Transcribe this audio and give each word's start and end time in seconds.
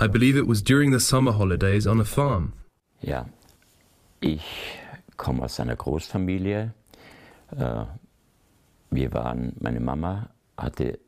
I 0.00 0.06
believe 0.08 0.36
it 0.36 0.46
was 0.46 0.62
during 0.62 0.90
the 0.92 1.00
summer 1.00 1.32
holidays 1.32 1.86
on 1.86 2.00
a 2.00 2.04
farm. 2.04 2.52
Ja, 3.00 3.26
ich 4.20 4.42
komme 5.16 5.42
aus 5.44 5.60
einer 5.60 5.76
Großfamilie. 5.76 6.72
Äh, 7.56 7.84
Wir 8.90 9.12
waren, 9.12 9.52
meine 9.60 9.80
Mama 9.80 10.30
hatte 10.56 10.98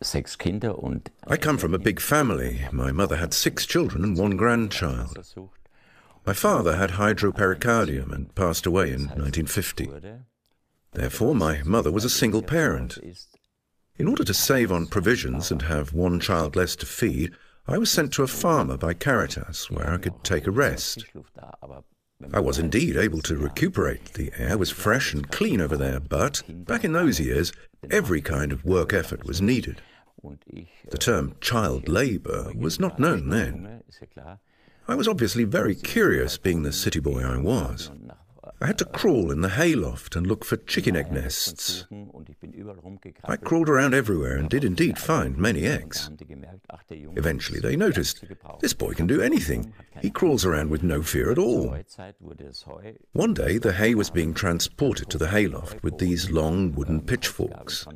sechs 0.00 0.36
Kinder 0.38 0.82
und. 0.82 1.10
I 1.30 1.36
come 1.36 1.58
from 1.58 1.74
a 1.74 1.78
big 1.78 2.00
family. 2.00 2.66
My 2.72 2.92
mother 2.92 3.16
had 3.16 3.34
six 3.34 3.66
children 3.66 4.04
and 4.04 4.18
one 4.18 4.36
grandchild. 4.36 5.18
My 6.26 6.32
father 6.34 6.76
had 6.76 6.92
hydropericardium 6.92 8.12
and 8.12 8.34
passed 8.34 8.66
away 8.66 8.88
in 8.92 9.08
1950. 9.14 9.90
Therefore, 10.92 11.34
my 11.34 11.62
mother 11.64 11.92
was 11.92 12.04
a 12.04 12.10
single 12.10 12.42
parent. 12.42 12.98
In 13.98 14.08
order 14.08 14.24
to 14.24 14.34
save 14.34 14.72
on 14.72 14.86
provisions 14.86 15.50
and 15.50 15.62
have 15.62 15.92
one 15.94 16.18
child 16.20 16.56
less 16.56 16.74
to 16.76 16.86
feed, 16.86 17.32
I 17.68 17.78
was 17.78 17.90
sent 17.90 18.12
to 18.12 18.22
a 18.22 18.28
farmer 18.28 18.76
by 18.76 18.94
Caritas 18.94 19.70
where 19.70 19.90
I 19.90 19.96
could 19.96 20.22
take 20.22 20.46
a 20.46 20.52
rest. 20.52 21.04
I 22.32 22.40
was 22.40 22.58
indeed 22.58 22.96
able 22.96 23.20
to 23.22 23.36
recuperate. 23.36 24.12
The 24.14 24.32
air 24.38 24.56
was 24.56 24.70
fresh 24.70 25.12
and 25.12 25.30
clean 25.30 25.60
over 25.60 25.76
there, 25.76 26.00
but 26.00 26.42
back 26.48 26.84
in 26.84 26.92
those 26.92 27.18
years, 27.20 27.52
every 27.90 28.20
kind 28.22 28.52
of 28.52 28.64
work 28.64 28.92
effort 28.92 29.24
was 29.24 29.42
needed. 29.42 29.82
The 30.90 30.98
term 30.98 31.34
child 31.40 31.88
labour 31.88 32.52
was 32.56 32.78
not 32.80 32.98
known 32.98 33.28
then. 33.30 33.82
I 34.88 34.94
was 34.94 35.08
obviously 35.08 35.44
very 35.44 35.74
curious, 35.74 36.38
being 36.38 36.62
the 36.62 36.72
city 36.72 37.00
boy 37.00 37.22
I 37.22 37.36
was. 37.38 37.90
I 38.58 38.66
had 38.66 38.78
to 38.78 38.86
crawl 38.86 39.30
in 39.30 39.42
the 39.42 39.50
hayloft 39.50 40.16
and 40.16 40.26
look 40.26 40.42
for 40.42 40.56
chicken 40.56 40.96
egg 40.96 41.12
nests. 41.12 41.84
I 43.24 43.36
crawled 43.36 43.68
around 43.68 43.92
everywhere 43.92 44.36
and 44.36 44.48
did 44.48 44.64
indeed 44.64 44.98
find 44.98 45.36
many 45.36 45.66
eggs. 45.66 46.10
Eventually 46.90 47.60
they 47.60 47.76
noticed 47.76 48.24
this 48.60 48.72
boy 48.72 48.94
can 48.94 49.06
do 49.06 49.20
anything. 49.20 49.74
He 50.00 50.10
crawls 50.10 50.46
around 50.46 50.70
with 50.70 50.82
no 50.82 51.02
fear 51.02 51.30
at 51.30 51.38
all. 51.38 51.76
One 53.12 53.34
day 53.34 53.58
the 53.58 53.74
hay 53.74 53.94
was 53.94 54.08
being 54.08 54.32
transported 54.32 55.10
to 55.10 55.18
the 55.18 55.28
hayloft 55.28 55.82
with 55.82 55.98
these 55.98 56.30
long 56.30 56.72
wooden 56.72 57.02
pitchforks. 57.02 57.86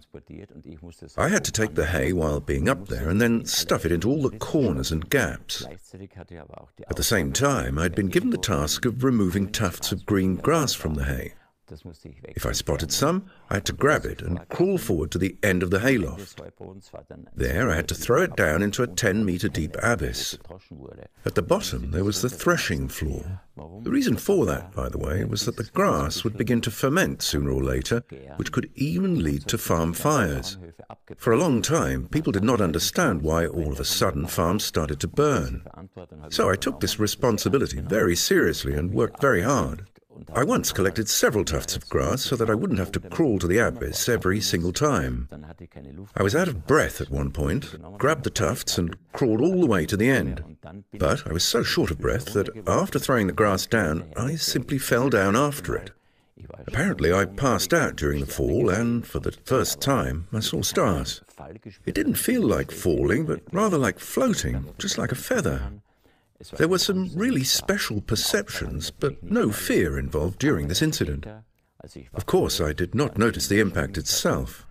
I 1.16 1.28
had 1.28 1.44
to 1.44 1.52
take 1.52 1.74
the 1.74 1.86
hay 1.86 2.12
while 2.12 2.40
being 2.40 2.68
up 2.68 2.88
there 2.88 3.08
and 3.08 3.20
then 3.20 3.46
stuff 3.46 3.86
it 3.86 3.92
into 3.92 4.10
all 4.10 4.22
the 4.22 4.38
corners 4.38 4.92
and 4.92 5.08
gaps. 5.08 5.64
At 6.88 6.96
the 6.96 7.02
same 7.02 7.32
time, 7.32 7.78
I'd 7.78 7.94
been 7.94 8.08
given 8.08 8.30
the 8.30 8.38
task 8.38 8.84
of 8.84 9.04
removing 9.04 9.50
tufts 9.50 9.90
of 9.90 10.04
green 10.04 10.36
grass 10.36 10.49
from 10.76 10.94
the 10.94 11.04
hay. 11.04 11.34
If 12.34 12.46
I 12.46 12.52
spotted 12.52 12.90
some, 12.90 13.26
I 13.48 13.54
had 13.54 13.64
to 13.66 13.72
grab 13.72 14.04
it 14.04 14.22
and 14.22 14.48
crawl 14.48 14.76
forward 14.76 15.12
to 15.12 15.18
the 15.18 15.36
end 15.42 15.62
of 15.62 15.70
the 15.70 15.78
hayloft. 15.78 16.40
There, 17.36 17.70
I 17.70 17.76
had 17.76 17.88
to 17.88 17.94
throw 17.94 18.22
it 18.22 18.34
down 18.34 18.62
into 18.62 18.82
a 18.82 18.88
10 18.88 19.24
meter 19.24 19.48
deep 19.48 19.76
abyss. 19.80 20.36
At 21.24 21.36
the 21.36 21.42
bottom, 21.42 21.92
there 21.92 22.02
was 22.02 22.22
the 22.22 22.28
threshing 22.28 22.88
floor. 22.88 23.42
The 23.82 23.90
reason 23.90 24.16
for 24.16 24.46
that, 24.46 24.72
by 24.72 24.88
the 24.88 24.98
way, 24.98 25.24
was 25.24 25.44
that 25.44 25.56
the 25.56 25.64
grass 25.64 26.24
would 26.24 26.36
begin 26.36 26.60
to 26.62 26.70
ferment 26.70 27.22
sooner 27.22 27.52
or 27.52 27.62
later, 27.62 28.02
which 28.36 28.50
could 28.50 28.70
even 28.74 29.22
lead 29.22 29.46
to 29.48 29.58
farm 29.58 29.92
fires. 29.92 30.58
For 31.18 31.32
a 31.32 31.38
long 31.38 31.62
time, 31.62 32.08
people 32.08 32.32
did 32.32 32.44
not 32.44 32.60
understand 32.60 33.22
why 33.22 33.46
all 33.46 33.70
of 33.70 33.78
a 33.78 33.84
sudden 33.84 34.26
farms 34.26 34.64
started 34.64 34.98
to 35.00 35.08
burn. 35.08 35.62
So 36.30 36.50
I 36.50 36.56
took 36.56 36.80
this 36.80 36.98
responsibility 36.98 37.80
very 37.80 38.16
seriously 38.16 38.74
and 38.74 38.92
worked 38.92 39.20
very 39.20 39.42
hard. 39.42 39.86
I 40.34 40.44
once 40.44 40.72
collected 40.72 41.08
several 41.08 41.44
tufts 41.44 41.76
of 41.76 41.88
grass 41.88 42.22
so 42.22 42.36
that 42.36 42.50
I 42.50 42.54
wouldn't 42.54 42.78
have 42.78 42.92
to 42.92 43.00
crawl 43.00 43.38
to 43.38 43.46
the 43.46 43.58
abyss 43.58 44.08
every 44.08 44.40
single 44.40 44.72
time. 44.72 45.28
I 46.16 46.22
was 46.22 46.36
out 46.36 46.48
of 46.48 46.66
breath 46.66 47.00
at 47.00 47.10
one 47.10 47.30
point, 47.30 47.76
grabbed 47.98 48.24
the 48.24 48.30
tufts, 48.30 48.78
and 48.78 48.96
crawled 49.12 49.40
all 49.40 49.60
the 49.60 49.66
way 49.66 49.86
to 49.86 49.96
the 49.96 50.08
end. 50.08 50.56
But 50.98 51.26
I 51.26 51.32
was 51.32 51.44
so 51.44 51.62
short 51.62 51.90
of 51.90 51.98
breath 51.98 52.32
that 52.34 52.48
after 52.66 52.98
throwing 52.98 53.26
the 53.26 53.32
grass 53.32 53.66
down, 53.66 54.12
I 54.16 54.36
simply 54.36 54.78
fell 54.78 55.10
down 55.10 55.36
after 55.36 55.74
it. 55.76 55.90
Apparently, 56.66 57.12
I 57.12 57.24
passed 57.24 57.72
out 57.72 57.96
during 57.96 58.20
the 58.20 58.26
fall, 58.26 58.70
and 58.70 59.06
for 59.06 59.18
the 59.20 59.32
first 59.44 59.80
time, 59.80 60.28
I 60.32 60.40
saw 60.40 60.62
stars. 60.62 61.22
It 61.86 61.94
didn't 61.94 62.14
feel 62.14 62.42
like 62.42 62.70
falling, 62.70 63.26
but 63.26 63.42
rather 63.52 63.78
like 63.78 63.98
floating, 63.98 64.72
just 64.78 64.98
like 64.98 65.12
a 65.12 65.16
feather. 65.16 65.72
There 66.56 66.68
were 66.68 66.78
some 66.78 67.10
really 67.14 67.44
special 67.44 68.00
perceptions, 68.00 68.90
but 68.90 69.22
no 69.22 69.50
fear 69.50 69.98
involved 69.98 70.38
during 70.38 70.68
this 70.68 70.82
incident. 70.82 71.26
Of 72.14 72.26
course, 72.26 72.60
I 72.60 72.72
did 72.72 72.94
not 72.94 73.18
notice 73.18 73.46
the 73.46 73.60
impact 73.60 73.98
itself. 73.98 74.66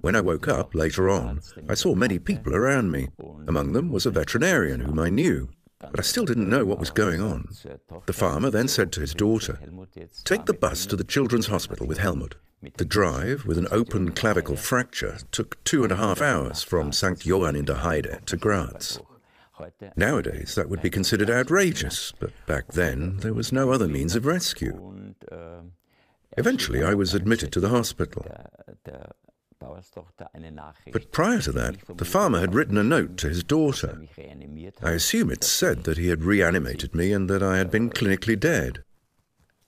When 0.00 0.16
I 0.16 0.20
woke 0.20 0.48
up 0.48 0.74
later 0.74 1.08
on, 1.08 1.40
I 1.68 1.74
saw 1.74 1.94
many 1.94 2.18
people 2.18 2.54
around 2.54 2.90
me. 2.90 3.08
Among 3.46 3.72
them 3.72 3.90
was 3.90 4.06
a 4.06 4.10
veterinarian 4.10 4.80
whom 4.80 4.98
I 4.98 5.10
knew, 5.10 5.50
but 5.78 5.98
I 5.98 6.02
still 6.02 6.24
didn't 6.24 6.48
know 6.48 6.64
what 6.64 6.78
was 6.80 6.90
going 6.90 7.20
on. 7.20 7.48
The 8.06 8.12
farmer 8.12 8.50
then 8.50 8.68
said 8.68 8.90
to 8.92 9.00
his 9.00 9.14
daughter, 9.14 9.58
Take 10.24 10.46
the 10.46 10.54
bus 10.54 10.86
to 10.86 10.96
the 10.96 11.04
children's 11.04 11.46
hospital 11.46 11.86
with 11.86 11.98
Helmut. 11.98 12.34
The 12.76 12.84
drive, 12.84 13.44
with 13.44 13.58
an 13.58 13.68
open 13.70 14.12
clavicle 14.12 14.56
fracture, 14.56 15.18
took 15.30 15.62
two 15.64 15.82
and 15.82 15.92
a 15.92 15.96
half 15.96 16.22
hours 16.22 16.62
from 16.62 16.92
St. 16.92 17.26
Johann 17.26 17.56
in 17.56 17.64
der 17.64 17.74
Heide 17.74 18.20
to 18.26 18.36
Graz. 18.36 19.00
Nowadays, 19.96 20.54
that 20.54 20.68
would 20.68 20.82
be 20.82 20.90
considered 20.90 21.30
outrageous, 21.30 22.12
but 22.18 22.32
back 22.46 22.72
then 22.72 23.18
there 23.18 23.34
was 23.34 23.52
no 23.52 23.70
other 23.70 23.88
means 23.88 24.16
of 24.16 24.26
rescue. 24.26 25.14
Eventually, 26.36 26.82
I 26.82 26.94
was 26.94 27.14
admitted 27.14 27.52
to 27.52 27.60
the 27.60 27.68
hospital. 27.68 28.26
But 30.92 31.12
prior 31.12 31.40
to 31.40 31.52
that, 31.52 31.76
the 31.96 32.04
farmer 32.04 32.40
had 32.40 32.54
written 32.54 32.76
a 32.76 32.82
note 32.82 33.16
to 33.18 33.28
his 33.28 33.44
daughter. 33.44 34.02
I 34.82 34.90
assume 34.90 35.30
it 35.30 35.44
said 35.44 35.84
that 35.84 35.98
he 35.98 36.08
had 36.08 36.24
reanimated 36.24 36.94
me 36.94 37.12
and 37.12 37.30
that 37.30 37.42
I 37.42 37.58
had 37.58 37.70
been 37.70 37.90
clinically 37.90 38.38
dead. 38.38 38.82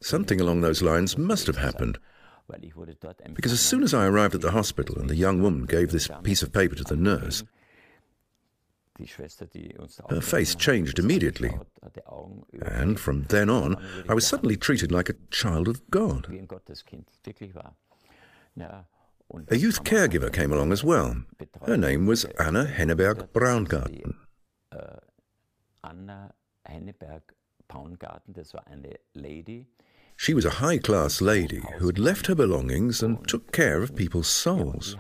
Something 0.00 0.40
along 0.40 0.60
those 0.60 0.82
lines 0.82 1.16
must 1.16 1.46
have 1.46 1.58
happened. 1.58 1.98
Because 3.34 3.52
as 3.52 3.60
soon 3.60 3.82
as 3.82 3.94
I 3.94 4.06
arrived 4.06 4.34
at 4.34 4.42
the 4.42 4.50
hospital 4.50 4.98
and 4.98 5.08
the 5.08 5.16
young 5.16 5.40
woman 5.40 5.64
gave 5.64 5.92
this 5.92 6.08
piece 6.22 6.42
of 6.42 6.52
paper 6.52 6.74
to 6.74 6.84
the 6.84 6.96
nurse, 6.96 7.42
her 10.10 10.20
face 10.20 10.54
changed 10.54 10.98
immediately, 10.98 11.58
and 12.62 12.98
from 12.98 13.24
then 13.24 13.50
on, 13.50 13.76
I 14.08 14.14
was 14.14 14.26
suddenly 14.26 14.56
treated 14.56 14.92
like 14.92 15.08
a 15.08 15.16
child 15.30 15.68
of 15.68 15.88
God. 15.90 16.26
A 19.48 19.56
youth 19.56 19.82
caregiver 19.84 20.32
came 20.32 20.52
along 20.52 20.72
as 20.72 20.84
well. 20.84 21.24
Her 21.66 21.76
name 21.76 22.06
was 22.06 22.24
Anna 22.38 22.66
Henneberg 22.66 23.32
Braungarten. 23.32 24.14
She 30.16 30.34
was 30.34 30.44
a 30.44 30.50
high 30.50 30.78
class 30.78 31.20
lady 31.20 31.62
who 31.78 31.86
had 31.86 31.98
left 31.98 32.26
her 32.28 32.34
belongings 32.34 33.02
and 33.02 33.26
took 33.26 33.50
care 33.50 33.82
of 33.82 33.96
people's 33.96 34.28
souls. 34.28 34.96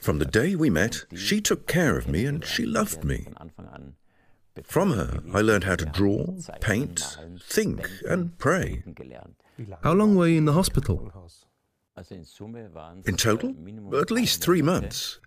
From 0.00 0.18
the 0.18 0.24
day 0.30 0.54
we 0.54 0.70
met, 0.70 1.04
she 1.14 1.40
took 1.40 1.66
care 1.66 1.96
of 1.96 2.08
me 2.08 2.26
and 2.26 2.44
she 2.44 2.64
loved 2.64 3.04
me. 3.04 3.26
From 4.64 4.92
her, 4.92 5.22
I 5.32 5.40
learned 5.40 5.64
how 5.64 5.76
to 5.76 5.84
draw, 5.84 6.36
paint, 6.60 7.16
think, 7.42 7.88
and 8.08 8.36
pray. 8.38 8.82
How 9.82 9.92
long 9.92 10.16
were 10.16 10.26
you 10.26 10.38
in 10.38 10.44
the 10.44 10.52
hospital? 10.52 11.12
In 13.06 13.16
total, 13.16 13.54
at 13.94 14.10
least 14.10 14.42
three 14.42 14.62
months. 14.62 15.20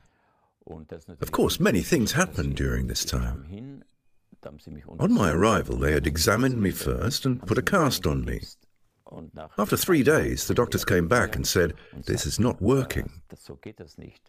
Of 1.22 1.32
course, 1.32 1.60
many 1.60 1.82
things 1.82 2.12
happened 2.14 2.56
during 2.56 2.88
this 2.88 3.04
time. 3.06 3.84
On 5.00 5.14
my 5.14 5.32
arrival, 5.32 5.78
they 5.78 5.92
had 5.92 6.08
examined 6.08 6.62
me 6.62 6.72
first 6.72 7.26
and 7.26 7.46
put 7.46 7.58
a 7.58 7.62
cast 7.62 8.08
on 8.08 8.26
me. 8.26 8.42
After 9.58 9.76
three 9.76 10.04
days, 10.04 10.48
the 10.48 10.54
doctors 10.54 10.86
came 10.86 11.08
back 11.08 11.36
and 11.36 11.46
said, 11.46 11.74
This 12.06 12.26
is 12.26 12.40
not 12.40 12.62
working. 12.62 13.12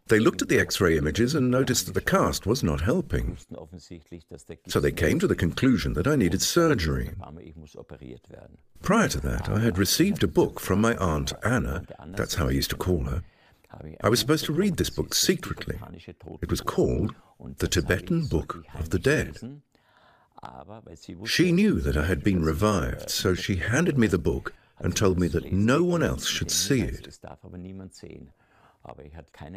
They 0.09 0.19
looked 0.19 0.43
at 0.43 0.49
the 0.49 0.59
x 0.59 0.81
ray 0.81 0.99
images 0.99 1.35
and 1.35 1.51
noticed 1.51 1.87
that 1.87 1.93
the 1.93 2.01
cast 2.01 2.47
was 2.47 2.63
not 2.63 2.81
helping. 2.81 3.37
So 4.69 4.81
they 4.81 4.93
came 4.93 5.19
to 5.19 5.27
the 5.27 5.37
conclusion 5.37 5.93
that 5.95 6.07
I 6.07 6.17
needed 6.17 6.43
surgery. 6.43 7.11
Prior 8.83 9.09
to 9.09 9.21
that, 9.21 9.49
I 9.49 9.61
had 9.61 9.79
received 9.79 10.25
a 10.25 10.29
book 10.29 10.59
from 10.59 10.81
my 10.81 10.97
aunt 10.97 11.33
Anna, 11.45 11.85
that's 12.09 12.35
how 12.35 12.49
I 12.49 12.51
used 12.51 12.71
to 12.71 12.77
call 12.77 13.05
her. 13.05 13.23
I 14.03 14.09
was 14.09 14.21
supposed 14.21 14.45
to 14.47 14.53
read 14.53 14.77
this 14.77 14.91
book 14.91 15.15
secretly. 15.15 15.79
It 16.43 16.51
was 16.51 16.61
called 16.61 17.15
The 17.59 17.69
Tibetan 17.69 18.27
Book 18.27 18.65
of 18.75 18.91
the 18.91 18.99
Dead. 18.99 19.39
She 21.25 21.53
knew 21.53 21.81
that 21.81 21.97
I 21.97 22.07
had 22.07 22.25
been 22.25 22.43
revived, 22.43 23.11
so 23.11 23.35
she 23.35 23.57
handed 23.57 23.97
me 23.97 24.09
the 24.09 24.19
book 24.19 24.53
and 24.83 24.97
told 24.97 25.19
me 25.19 25.29
that 25.29 25.53
no 25.53 25.83
one 25.83 26.03
else 26.03 26.27
should 26.27 26.51
see 26.51 26.81
it. 26.83 27.19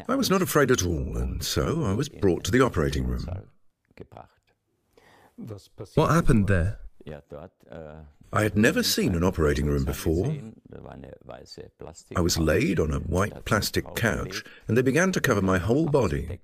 I 0.07 0.15
was 0.15 0.29
not 0.29 0.41
afraid 0.41 0.71
at 0.71 0.85
all, 0.85 1.17
and 1.17 1.43
so 1.43 1.83
I 1.83 1.93
was 1.93 2.09
brought 2.09 2.43
to 2.45 2.51
the 2.51 2.61
operating 2.61 3.07
room. 3.07 3.25
What 5.95 6.11
happened 6.11 6.47
there? 6.47 6.79
I 8.33 8.43
had 8.43 8.57
never 8.57 8.83
seen 8.83 9.15
an 9.15 9.23
operating 9.23 9.65
room 9.67 9.83
before. 9.85 10.35
I 12.15 12.21
was 12.21 12.37
laid 12.37 12.79
on 12.79 12.91
a 12.91 12.99
white 12.99 13.45
plastic 13.45 13.95
couch, 13.95 14.43
and 14.67 14.77
they 14.77 14.81
began 14.81 15.11
to 15.13 15.21
cover 15.21 15.41
my 15.41 15.57
whole 15.57 15.87
body. 15.87 16.39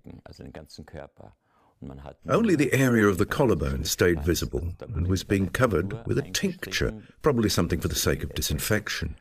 Only 2.28 2.56
the 2.56 2.74
area 2.74 3.08
of 3.08 3.18
the 3.18 3.26
collarbone 3.26 3.86
stayed 3.86 4.24
visible 4.24 4.76
and 4.82 5.08
was 5.08 5.24
being 5.24 5.50
covered 5.50 6.06
with 6.06 6.18
a 6.18 6.22
tincture, 6.22 6.94
probably 7.22 7.50
something 7.50 7.80
for 7.80 7.88
the 7.88 7.96
sake 7.96 8.24
of 8.24 8.34
disinfection. 8.36 9.16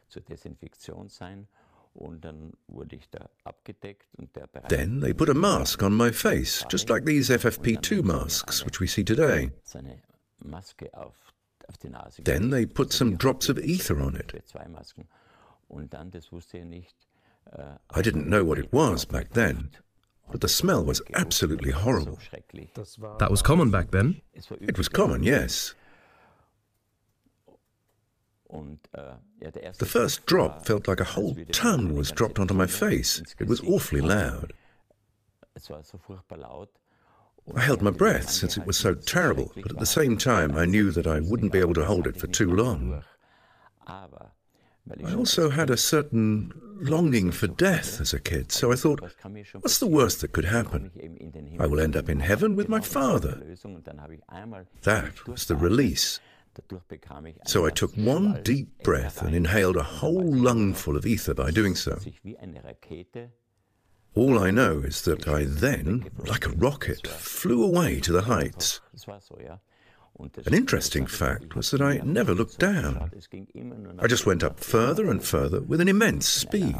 Then 4.69 5.01
they 5.01 5.13
put 5.13 5.29
a 5.29 5.35
mask 5.35 5.83
on 5.83 5.93
my 5.93 6.11
face, 6.11 6.65
just 6.69 6.91
like 6.91 7.05
these 7.05 7.31
FFP2 7.31 8.05
masks 8.05 8.65
which 8.65 8.79
we 8.79 8.87
see 8.87 9.05
today. 9.05 9.51
Then 12.25 12.51
they 12.51 12.67
put 12.67 12.93
some 12.93 13.17
drops 13.17 13.49
of 13.49 13.59
ether 13.59 14.01
on 14.01 14.17
it. 14.17 14.33
I 17.91 18.03
didn't 18.03 18.29
know 18.29 18.45
what 18.45 18.59
it 18.59 18.73
was 18.73 19.05
back 19.05 19.31
then, 19.33 19.71
the 20.41 20.49
smell 20.49 20.85
was 20.85 21.03
absolutely 21.15 21.71
horrible. 21.73 22.19
That 23.19 23.31
was 23.31 23.43
common 23.43 23.71
back 23.71 23.91
then? 23.91 24.21
It 24.61 24.79
was 24.79 24.89
common, 24.89 25.23
yes. 25.23 25.75
The 29.79 29.87
first 29.87 30.27
drop 30.27 30.67
felt 30.67 30.89
like 30.89 31.01
a 31.01 31.05
whole 31.05 31.37
ton 31.53 31.95
was 31.95 32.11
dropped 32.11 32.39
onto 32.39 32.55
my 32.55 32.67
face. 32.67 33.23
It 33.39 33.47
was 33.47 33.61
awfully 33.61 34.01
loud. 34.01 34.53
I 37.55 37.61
held 37.61 37.83
my 37.83 37.91
breath 37.91 38.31
since 38.31 38.57
it 38.57 38.67
was 38.67 38.77
so 38.77 38.95
terrible, 38.95 39.53
but 39.57 39.73
at 39.73 39.79
the 39.79 39.87
same 39.87 40.17
time 40.17 40.57
I 40.57 40.65
knew 40.67 40.91
that 40.91 41.07
I 41.07 41.21
wouldn't 41.21 41.53
be 41.53 41.59
able 41.59 41.75
to 41.75 41.85
hold 41.85 42.07
it 42.07 42.17
for 42.17 42.27
too 42.27 42.51
long. 42.53 43.03
I 45.05 45.15
also 45.15 45.51
had 45.51 45.71
a 45.71 45.77
certain 45.77 46.53
longing 46.81 47.31
for 47.31 47.47
death 47.47 48.01
as 48.01 48.13
a 48.13 48.21
kid, 48.21 48.53
so 48.53 48.73
I 48.73 48.77
thought, 48.77 49.01
what's 49.61 49.79
the 49.79 49.87
worst 49.87 50.21
that 50.21 50.33
could 50.33 50.47
happen? 50.47 50.91
I 51.59 51.67
will 51.67 51.81
end 51.81 51.97
up 51.97 52.09
in 52.09 52.21
heaven 52.21 52.57
with 52.57 52.69
my 52.69 52.81
father. 52.81 53.41
That 54.83 55.27
was 55.27 55.47
the 55.47 55.57
release. 55.57 56.21
So 57.47 57.67
I 57.67 57.71
took 57.71 57.95
one 57.95 58.43
deep 58.43 58.83
breath 58.83 59.23
and 59.23 59.35
inhaled 59.35 59.77
a 59.77 59.83
whole 59.83 60.35
lungful 60.35 60.97
of 60.97 61.07
ether 61.07 61.35
by 61.35 61.51
doing 61.51 61.77
so. 61.77 61.99
All 64.17 64.39
I 64.39 64.51
know 64.51 64.81
is 64.81 65.03
that 65.03 65.29
I 65.29 65.45
then, 65.45 66.11
like 66.27 66.47
a 66.47 66.51
rocket, 66.51 67.07
flew 67.07 67.63
away 67.63 68.01
to 68.01 68.11
the 68.13 68.23
heights. 68.23 68.81
An 70.47 70.55
interesting 70.55 71.07
fact 71.07 71.55
was 71.55 71.71
that 71.71 71.81
I 71.81 71.99
never 71.99 72.35
looked 72.35 72.59
down. 72.59 73.11
I 73.99 74.07
just 74.07 74.27
went 74.27 74.43
up 74.43 74.61
further 74.61 75.11
and 75.11 75.23
further 75.23 75.61
with 75.61 75.81
an 75.81 75.89
immense 75.89 76.27
speed. 76.27 76.77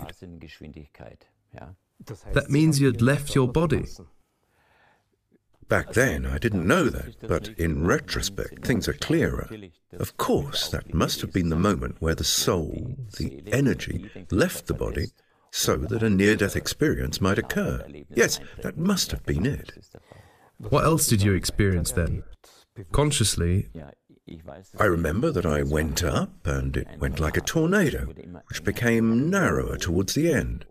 That 2.33 2.51
means 2.51 2.81
you'd 2.81 3.03
left 3.03 3.35
your 3.35 3.49
body. 3.49 3.87
Back 5.69 5.93
then, 5.93 6.27
I 6.27 6.39
didn't 6.39 6.67
know 6.67 6.89
that, 6.89 7.29
but 7.29 7.49
in 7.51 7.87
retrospect, 7.87 8.67
things 8.67 8.89
are 8.89 8.93
clearer. 8.95 9.49
Of 9.93 10.17
course, 10.17 10.69
that 10.69 10.93
must 10.93 11.21
have 11.21 11.33
been 11.33 11.49
the 11.49 11.57
moment 11.57 11.97
where 12.01 12.17
the 12.17 12.25
soul, 12.25 12.97
the 13.19 13.43
energy, 13.47 14.11
left 14.33 14.67
the 14.67 14.75
body 14.75 15.07
so 15.53 15.77
that 15.77 16.03
a 16.03 16.11
near 16.11 16.35
death 16.35 16.57
experience 16.57 17.21
might 17.21 17.39
occur. 17.39 17.85
Yes, 18.15 18.41
that 18.63 18.79
must 18.79 19.13
have 19.13 19.25
been 19.25 19.47
it. 19.47 19.73
What 20.59 20.85
else 20.85 21.07
did 21.07 21.23
you 21.23 21.35
experience 21.35 21.93
then? 21.93 22.25
Consciously? 22.93 23.69
I 24.79 24.85
remember 24.85 25.31
that 25.33 25.47
I 25.47 25.63
went 25.63 26.05
up 26.05 26.47
and 26.47 26.77
it 26.77 26.87
went 26.99 27.19
like 27.19 27.37
a 27.37 27.41
tornado, 27.41 28.07
which 28.49 28.63
became 28.65 29.29
narrower 29.29 29.77
towards 29.77 30.15
the 30.15 30.33
end. 30.33 30.67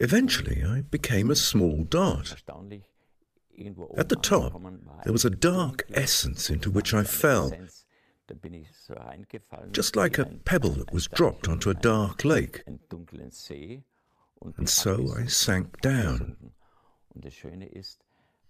Eventually, 0.00 0.64
I 0.64 0.80
became 0.82 1.30
a 1.30 1.36
small 1.36 1.84
dot. 1.84 2.34
At 3.96 4.08
the 4.08 4.16
top, 4.16 4.60
there 5.04 5.12
was 5.12 5.24
a 5.24 5.30
dark 5.30 5.84
essence 5.92 6.48
into 6.50 6.70
which 6.70 6.94
I 6.94 7.04
fell, 7.04 7.52
just 9.72 9.96
like 9.96 10.18
a 10.18 10.24
pebble 10.24 10.70
that 10.70 10.92
was 10.92 11.06
dropped 11.06 11.48
onto 11.48 11.70
a 11.70 11.74
dark 11.74 12.24
lake. 12.24 12.64
And 14.56 14.68
so 14.68 15.14
I 15.16 15.26
sank 15.26 15.80
down. 15.80 16.36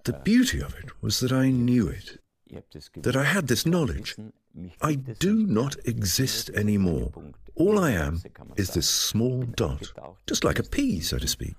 The 0.05 0.21
beauty 0.25 0.61
of 0.61 0.75
it 0.75 0.91
was 1.03 1.21
that 1.21 1.33
I 1.33 1.51
knew 1.51 1.89
it, 1.89 2.19
that 2.97 3.17
I 3.17 3.25
had 3.25 3.49
this 3.49 3.65
knowledge. 3.67 4.17
I 4.81 4.95
do 4.95 5.47
not 5.47 5.77
exist 5.85 6.51
anymore. 6.51 7.13
All 7.55 7.79
I 7.79 7.91
am 7.93 8.23
is 8.57 8.71
this 8.71 8.89
small 8.89 9.43
dot, 9.43 9.93
just 10.27 10.45
like 10.45 10.59
a 10.59 10.63
pea, 10.63 11.01
so 11.01 11.19
to 11.19 11.29
speak. 11.29 11.55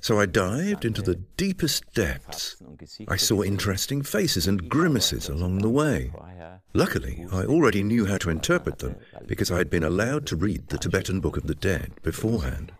So 0.00 0.18
I 0.18 0.26
dived 0.26 0.84
into 0.84 1.02
the 1.02 1.16
deepest 1.36 1.92
depths. 1.94 2.56
I 3.08 3.16
saw 3.16 3.42
interesting 3.42 4.02
faces 4.02 4.48
and 4.48 4.68
grimaces 4.68 5.28
along 5.28 5.58
the 5.58 5.68
way. 5.68 6.12
Luckily, 6.74 7.26
I 7.30 7.44
already 7.44 7.82
knew 7.82 8.06
how 8.06 8.18
to 8.18 8.30
interpret 8.30 8.78
them 8.78 8.96
because 9.26 9.50
I 9.50 9.58
had 9.58 9.70
been 9.70 9.84
allowed 9.84 10.26
to 10.26 10.36
read 10.36 10.68
the 10.68 10.78
Tibetan 10.78 11.20
Book 11.20 11.36
of 11.36 11.46
the 11.46 11.54
Dead 11.54 11.92
beforehand. 12.02 12.72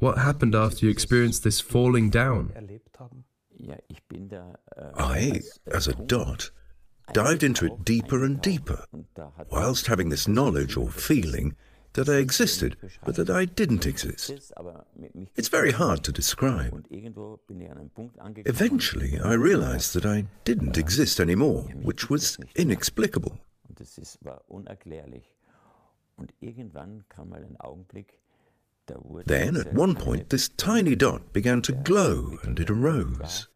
What 0.00 0.18
happened 0.18 0.54
after 0.54 0.86
you 0.86 0.90
experienced 0.90 1.44
this 1.44 1.60
falling 1.60 2.10
down? 2.10 2.52
I, 4.96 5.40
as 5.66 5.88
a 5.88 5.94
dot, 5.94 6.50
dived 7.12 7.42
into 7.42 7.66
it 7.66 7.84
deeper 7.84 8.24
and 8.24 8.40
deeper, 8.40 8.84
whilst 9.50 9.86
having 9.86 10.08
this 10.08 10.28
knowledge 10.28 10.76
or 10.76 10.90
feeling 10.90 11.56
that 11.94 12.08
I 12.08 12.18
existed, 12.18 12.76
but 13.04 13.16
that 13.16 13.28
I 13.28 13.44
didn't 13.44 13.84
exist. 13.84 14.30
It's 15.36 15.48
very 15.48 15.72
hard 15.72 16.04
to 16.04 16.12
describe. 16.12 16.86
Eventually, 18.46 19.18
I 19.18 19.32
realized 19.32 19.94
that 19.94 20.06
I 20.06 20.26
didn't 20.44 20.78
exist 20.78 21.18
anymore, 21.18 21.62
which 21.82 22.08
was 22.08 22.38
inexplicable. 22.54 23.40
Then, 29.26 29.56
at 29.56 29.74
one 29.74 29.94
point, 29.96 30.30
this 30.30 30.48
tiny 30.48 30.94
dot 30.94 31.32
began 31.32 31.62
to 31.62 31.72
glow 31.72 32.38
and 32.42 32.58
it 32.58 32.70
arose. 32.70 33.48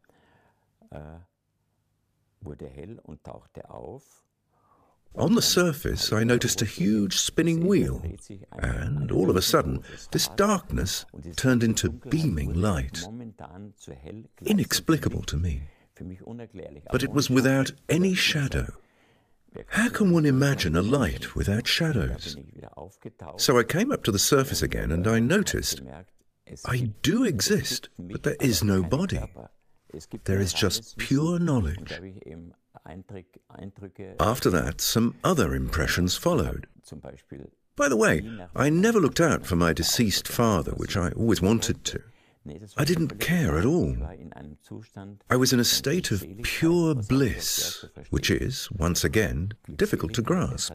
On 5.16 5.34
the 5.34 5.42
surface, 5.42 6.12
I 6.12 6.24
noticed 6.24 6.60
a 6.60 6.66
huge 6.66 7.18
spinning 7.18 7.66
wheel, 7.66 8.02
and 8.58 9.12
all 9.12 9.30
of 9.30 9.36
a 9.36 9.42
sudden, 9.42 9.82
this 10.10 10.28
darkness 10.28 11.04
turned 11.36 11.62
into 11.62 11.90
beaming 11.90 12.52
light. 12.52 13.06
Inexplicable 14.44 15.22
to 15.22 15.36
me. 15.36 15.62
But 16.90 17.04
it 17.04 17.12
was 17.12 17.30
without 17.30 17.70
any 17.88 18.14
shadow. 18.14 18.74
How 19.68 19.88
can 19.88 20.12
one 20.12 20.26
imagine 20.26 20.74
a 20.74 20.82
light 20.82 21.36
without 21.36 21.68
shadows? 21.68 22.36
So 23.36 23.56
I 23.56 23.62
came 23.62 23.92
up 23.92 24.02
to 24.04 24.10
the 24.12 24.18
surface 24.18 24.62
again 24.62 24.90
and 24.90 25.06
I 25.06 25.20
noticed 25.20 25.80
I 26.66 26.90
do 27.02 27.22
exist, 27.24 27.88
but 27.98 28.24
there 28.24 28.36
is 28.40 28.64
no 28.64 28.82
body. 28.82 29.20
There 30.24 30.40
is 30.40 30.52
just 30.52 30.96
pure 30.98 31.38
knowledge. 31.38 31.92
After 34.20 34.50
that, 34.50 34.80
some 34.80 35.14
other 35.24 35.54
impressions 35.54 36.16
followed. 36.16 36.66
By 37.76 37.88
the 37.88 37.96
way, 37.96 38.22
I 38.54 38.70
never 38.70 39.00
looked 39.00 39.20
out 39.20 39.46
for 39.46 39.56
my 39.56 39.72
deceased 39.72 40.28
father, 40.28 40.72
which 40.72 40.96
I 40.96 41.10
always 41.10 41.42
wanted 41.42 41.84
to. 41.84 42.02
I 42.76 42.84
didn't 42.84 43.20
care 43.20 43.58
at 43.58 43.64
all. 43.64 43.96
I 45.30 45.36
was 45.36 45.52
in 45.52 45.60
a 45.60 45.64
state 45.64 46.10
of 46.10 46.24
pure 46.42 46.94
bliss, 46.94 47.84
which 48.10 48.30
is, 48.30 48.70
once 48.70 49.02
again, 49.02 49.52
difficult 49.76 50.12
to 50.14 50.22
grasp. 50.22 50.72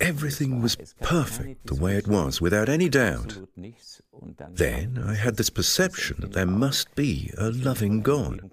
Everything 0.00 0.62
was 0.62 0.76
perfect 1.02 1.66
the 1.66 1.74
way 1.74 1.96
it 1.96 2.08
was, 2.08 2.40
without 2.40 2.68
any 2.68 2.88
doubt. 2.88 3.38
Then 4.50 5.04
I 5.06 5.14
had 5.14 5.36
this 5.36 5.50
perception 5.50 6.16
that 6.20 6.32
there 6.32 6.46
must 6.46 6.94
be 6.94 7.32
a 7.36 7.50
loving 7.50 8.00
God. 8.00 8.50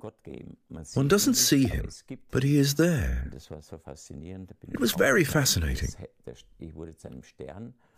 One 0.94 1.08
doesn't 1.08 1.36
see 1.36 1.68
him, 1.68 1.90
but 2.32 2.44
he 2.44 2.58
is 2.58 2.76
there. 2.76 3.32
It 3.32 4.80
was 4.80 4.92
very 4.92 5.24
fascinating. 5.24 5.90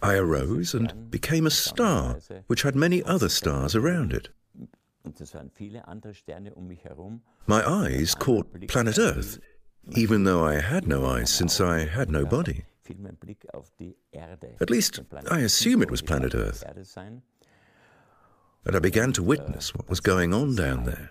I 0.02 0.16
arose 0.16 0.74
and 0.74 1.10
became 1.10 1.48
a 1.48 1.52
star, 1.52 2.20
which 2.48 2.62
had 2.62 2.76
many 2.76 3.04
other 3.04 3.30
stars 3.30 3.76
around 3.76 4.14
it. 4.14 4.30
My 7.48 7.68
eyes 7.68 8.14
caught 8.16 8.68
planet 8.68 9.00
Earth, 9.00 9.40
even 9.96 10.24
though 10.24 10.44
I 10.46 10.60
had 10.60 10.88
no 10.88 11.06
eyes 11.06 11.30
since 11.30 11.62
I 11.62 11.86
had 11.86 12.12
no 12.12 12.26
body. 12.26 12.66
At 14.62 14.70
least, 14.70 15.00
I 15.30 15.40
assume 15.40 15.82
it 15.82 15.92
was 15.92 16.02
planet 16.02 16.36
Earth. 16.36 16.64
and 18.68 18.76
I 18.76 18.80
began 18.80 19.14
to 19.14 19.24
witness 19.24 19.74
what 19.74 19.88
was 19.90 20.02
going 20.02 20.34
on 20.34 20.56
down 20.56 20.84
there. 20.84 21.10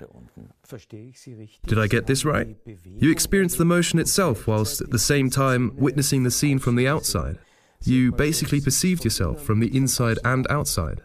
Did 1.66 1.78
I 1.78 1.86
get 1.86 2.06
this 2.06 2.24
right? 2.24 2.54
You 2.84 3.10
experienced 3.10 3.56
the 3.56 3.64
motion 3.64 3.98
itself 3.98 4.46
whilst 4.46 4.82
at 4.82 4.90
the 4.90 4.98
same 4.98 5.30
time 5.30 5.72
witnessing 5.76 6.22
the 6.22 6.30
scene 6.30 6.58
from 6.58 6.76
the 6.76 6.86
outside. 6.86 7.38
You 7.82 8.12
basically 8.12 8.60
perceived 8.60 9.04
yourself 9.04 9.42
from 9.42 9.60
the 9.60 9.74
inside 9.76 10.18
and 10.24 10.46
outside. 10.50 11.02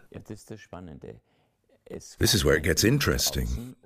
This 2.18 2.34
is 2.34 2.44
where 2.44 2.56
it 2.56 2.62
gets 2.62 2.84
interesting. 2.84 3.76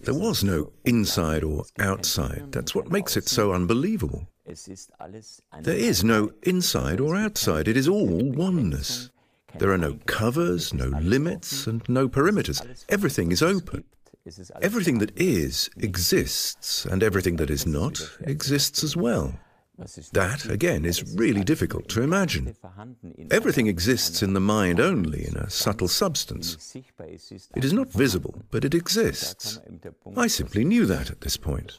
There 0.00 0.14
was 0.14 0.42
no 0.42 0.72
inside 0.84 1.44
or 1.44 1.64
outside. 1.78 2.52
That's 2.52 2.74
what 2.74 2.90
makes 2.90 3.16
it 3.16 3.28
so 3.28 3.52
unbelievable. 3.52 4.28
There 4.46 5.76
is 5.76 6.02
no 6.02 6.32
inside 6.42 7.00
or 7.00 7.16
outside. 7.16 7.68
It 7.68 7.76
is 7.76 7.88
all 7.88 8.06
oneness. 8.06 9.10
There 9.58 9.70
are 9.70 9.78
no 9.78 9.98
covers, 10.06 10.72
no 10.72 10.86
limits, 10.86 11.66
and 11.66 11.86
no 11.88 12.08
perimeters. 12.08 12.84
Everything 12.88 13.32
is 13.32 13.42
open. 13.42 13.84
Everything 14.60 14.98
that 14.98 15.18
is 15.18 15.70
exists, 15.78 16.84
and 16.84 17.02
everything 17.02 17.36
that 17.36 17.50
is 17.50 17.66
not 17.66 18.00
exists 18.20 18.84
as 18.84 18.96
well. 18.96 19.34
That, 20.12 20.44
again, 20.46 20.84
is 20.84 21.14
really 21.16 21.44
difficult 21.44 21.88
to 21.90 22.02
imagine. 22.02 22.56
Everything 23.30 23.68
exists 23.68 24.22
in 24.22 24.32
the 24.34 24.40
mind 24.40 24.80
only, 24.80 25.26
in 25.26 25.36
a 25.36 25.48
subtle 25.50 25.88
substance. 25.88 26.74
It 27.54 27.64
is 27.64 27.72
not 27.72 27.92
visible, 27.92 28.42
but 28.50 28.64
it 28.64 28.74
exists. 28.74 29.60
I 30.16 30.26
simply 30.26 30.64
knew 30.64 30.84
that 30.86 31.10
at 31.10 31.20
this 31.20 31.36
point. 31.36 31.78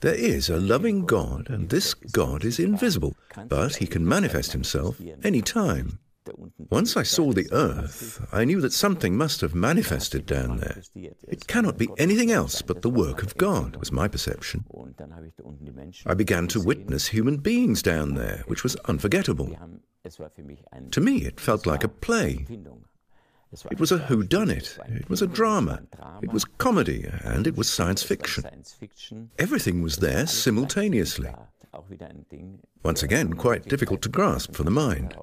There 0.00 0.14
is 0.14 0.48
a 0.48 0.56
loving 0.56 1.04
God, 1.06 1.48
and 1.50 1.68
this 1.68 1.94
God 1.94 2.44
is 2.44 2.58
invisible, 2.58 3.14
but 3.48 3.76
he 3.76 3.86
can 3.86 4.08
manifest 4.08 4.52
himself 4.52 5.00
any 5.22 5.42
time. 5.42 5.98
Once 6.70 6.96
I 6.96 7.02
saw 7.02 7.32
the 7.32 7.48
earth, 7.52 8.26
I 8.32 8.44
knew 8.44 8.60
that 8.60 8.72
something 8.72 9.16
must 9.16 9.40
have 9.40 9.54
manifested 9.54 10.26
down 10.26 10.58
there. 10.58 10.82
It 11.26 11.46
cannot 11.46 11.78
be 11.78 11.88
anything 11.98 12.30
else 12.30 12.62
but 12.62 12.82
the 12.82 12.90
work 12.90 13.22
of 13.22 13.36
God, 13.36 13.76
was 13.76 13.90
my 13.90 14.06
perception. 14.06 14.64
I 16.06 16.14
began 16.14 16.46
to 16.48 16.60
witness 16.60 17.08
human 17.08 17.38
beings 17.38 17.82
down 17.82 18.14
there, 18.14 18.44
which 18.46 18.62
was 18.62 18.76
unforgettable. 18.76 19.56
To 20.90 21.00
me, 21.00 21.16
it 21.18 21.40
felt 21.40 21.66
like 21.66 21.84
a 21.84 21.88
play. 21.88 22.46
It 23.70 23.80
was 23.80 23.90
a 23.90 23.98
whodunit, 23.98 24.78
it 24.88 25.02
It 25.02 25.10
was 25.10 25.22
a 25.22 25.26
drama, 25.26 25.82
it 26.22 26.32
was 26.32 26.44
comedy, 26.44 27.06
and 27.24 27.46
it 27.46 27.56
was 27.56 27.68
science 27.68 28.02
fiction. 28.02 28.44
Everything 29.38 29.82
was 29.82 29.96
there 29.96 30.26
simultaneously. 30.26 31.30
Once 32.84 33.02
again, 33.02 33.32
quite 33.32 33.68
difficult 33.68 34.02
to 34.02 34.08
grasp 34.08 34.54
for 34.54 34.62
the 34.62 34.70
mind. 34.70 35.16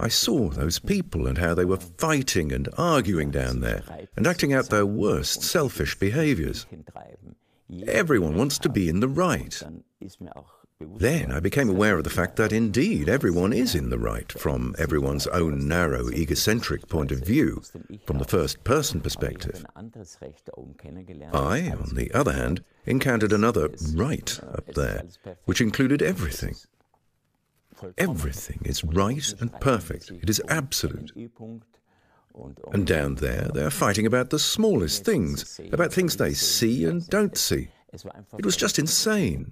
I 0.00 0.08
saw 0.08 0.48
those 0.48 0.78
people 0.78 1.26
and 1.26 1.38
how 1.38 1.54
they 1.54 1.64
were 1.64 1.76
fighting 1.76 2.50
and 2.52 2.68
arguing 2.78 3.30
down 3.30 3.60
there 3.60 3.82
and 4.16 4.26
acting 4.26 4.52
out 4.52 4.70
their 4.70 4.86
worst 4.86 5.42
selfish 5.42 5.98
behaviors. 5.98 6.66
Everyone 7.86 8.36
wants 8.36 8.58
to 8.58 8.68
be 8.68 8.88
in 8.88 9.00
the 9.00 9.08
right. 9.08 9.62
Then 10.96 11.30
I 11.30 11.40
became 11.40 11.68
aware 11.68 11.98
of 11.98 12.04
the 12.04 12.10
fact 12.10 12.36
that 12.36 12.54
indeed 12.54 13.06
everyone 13.06 13.52
is 13.52 13.74
in 13.74 13.90
the 13.90 13.98
right 13.98 14.32
from 14.32 14.74
everyone's 14.78 15.26
own 15.26 15.68
narrow, 15.68 16.08
egocentric 16.08 16.88
point 16.88 17.12
of 17.12 17.20
view, 17.20 17.62
from 18.06 18.18
the 18.18 18.24
first 18.24 18.64
person 18.64 19.02
perspective. 19.02 19.62
I, 19.76 21.70
on 21.70 21.94
the 21.94 22.10
other 22.14 22.32
hand, 22.32 22.64
encountered 22.86 23.32
another 23.32 23.68
right 23.94 24.40
up 24.42 24.66
there, 24.74 25.04
which 25.44 25.60
included 25.60 26.00
everything. 26.00 26.56
Everything 27.98 28.60
is 28.64 28.84
right 28.84 29.34
and 29.40 29.52
perfect. 29.60 30.10
It 30.10 30.30
is 30.30 30.42
absolute. 30.48 31.12
And 32.72 32.86
down 32.86 33.16
there, 33.16 33.50
they 33.52 33.62
are 33.62 33.70
fighting 33.70 34.06
about 34.06 34.30
the 34.30 34.38
smallest 34.38 35.04
things, 35.04 35.60
about 35.72 35.92
things 35.92 36.16
they 36.16 36.32
see 36.32 36.84
and 36.84 37.06
don't 37.08 37.36
see. 37.36 37.68
It 38.38 38.44
was 38.44 38.56
just 38.56 38.78
insane. 38.78 39.50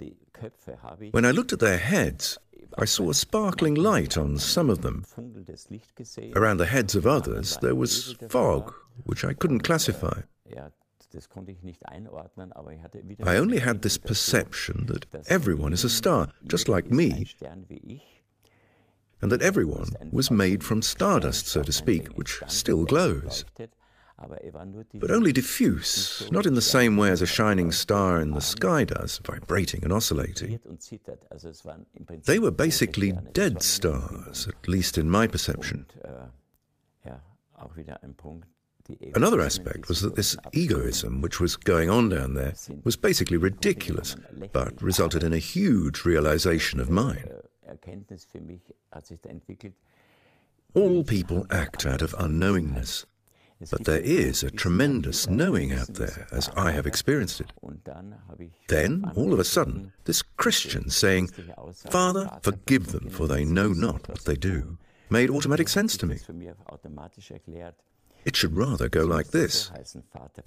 When 1.11 1.25
I 1.25 1.33
looked 1.33 1.53
at 1.53 1.59
their 1.59 1.79
heads, 1.79 2.39
I 2.77 2.85
saw 2.85 3.11
a 3.11 3.15
sparkling 3.15 3.75
light 3.75 4.17
on 4.17 4.39
some 4.39 4.71
of 4.71 4.83
them. 4.83 5.05
Around 6.37 6.59
the 6.59 6.67
heads 6.67 6.95
of 6.95 7.07
others, 7.07 7.59
there 7.61 7.75
was 7.75 8.15
fog, 8.29 8.73
which 9.05 9.25
I 9.25 9.33
couldn't 9.33 9.61
classify. 9.61 10.21
I 13.25 13.37
only 13.37 13.59
had 13.59 13.83
this 13.83 13.99
perception 13.99 14.87
that 14.87 15.07
everyone 15.29 15.73
is 15.73 15.85
a 15.85 15.91
star, 15.91 16.29
just 16.47 16.69
like 16.69 16.91
me, 16.91 17.27
and 19.21 19.33
that 19.33 19.43
everyone 19.43 19.89
was 20.13 20.31
made 20.31 20.63
from 20.63 20.83
stardust, 20.83 21.47
so 21.47 21.63
to 21.63 21.73
speak, 21.73 22.09
which 22.17 22.41
still 22.47 22.85
glows. 22.85 23.45
But 24.95 25.11
only 25.13 25.33
diffuse, 25.33 26.29
not 26.33 26.45
in 26.45 26.55
the 26.55 26.63
same 26.63 26.97
way 26.97 27.11
as 27.11 27.23
a 27.23 27.27
shining 27.27 27.71
star 27.71 28.21
in 28.21 28.33
the 28.33 28.41
sky 28.41 28.83
does, 28.85 29.21
vibrating 29.25 29.85
and 29.85 29.93
oscillating. 29.93 30.59
They 32.25 32.39
were 32.41 32.51
basically 32.51 33.13
dead 33.33 33.63
stars, 33.63 34.49
at 34.49 34.69
least 34.69 34.99
in 34.99 35.09
my 35.09 35.29
perception. 35.29 35.87
Another 39.15 39.41
aspect 39.41 39.89
was 39.89 40.01
that 40.01 40.17
this 40.17 40.37
egoism 40.53 41.21
which 41.21 41.39
was 41.39 41.57
going 41.57 41.91
on 41.91 42.09
down 42.09 42.35
there 42.35 42.55
was 42.85 42.97
basically 42.97 43.37
ridiculous, 43.37 44.17
but 44.53 44.81
resulted 44.83 45.23
in 45.23 45.33
a 45.33 45.39
huge 45.39 46.05
realization 46.05 46.81
of 46.81 46.91
mine. 46.91 47.29
All 50.75 51.03
people 51.05 51.47
act 51.51 51.87
out 51.87 52.03
of 52.03 52.15
unknowingness, 52.19 53.05
but 53.71 53.85
there 53.85 54.01
is 54.01 54.43
a 54.43 54.51
tremendous 54.51 55.29
knowing 55.29 55.73
out 55.73 55.95
there, 55.95 56.27
as 56.31 56.49
I 56.51 56.71
have 56.73 56.87
experienced 56.87 57.41
it. 57.41 57.53
Then, 58.69 59.11
all 59.17 59.33
of 59.33 59.39
a 59.41 59.45
sudden, 59.45 59.93
this 60.05 60.23
Christian 60.23 60.91
saying, 60.91 61.29
Father, 61.91 62.31
forgive 62.43 62.93
them, 62.93 63.09
for 63.11 63.27
they 63.27 63.45
know 63.45 63.69
not 63.73 64.09
what 64.09 64.25
they 64.25 64.37
do, 64.37 64.79
made 65.11 65.31
automatic 65.31 65.69
sense 65.69 65.97
to 65.97 66.07
me. 66.07 66.19
It 68.29 68.37
should 68.37 68.59
rather 68.59 68.91
go 68.91 69.07
like 69.07 69.29
this 69.29 69.73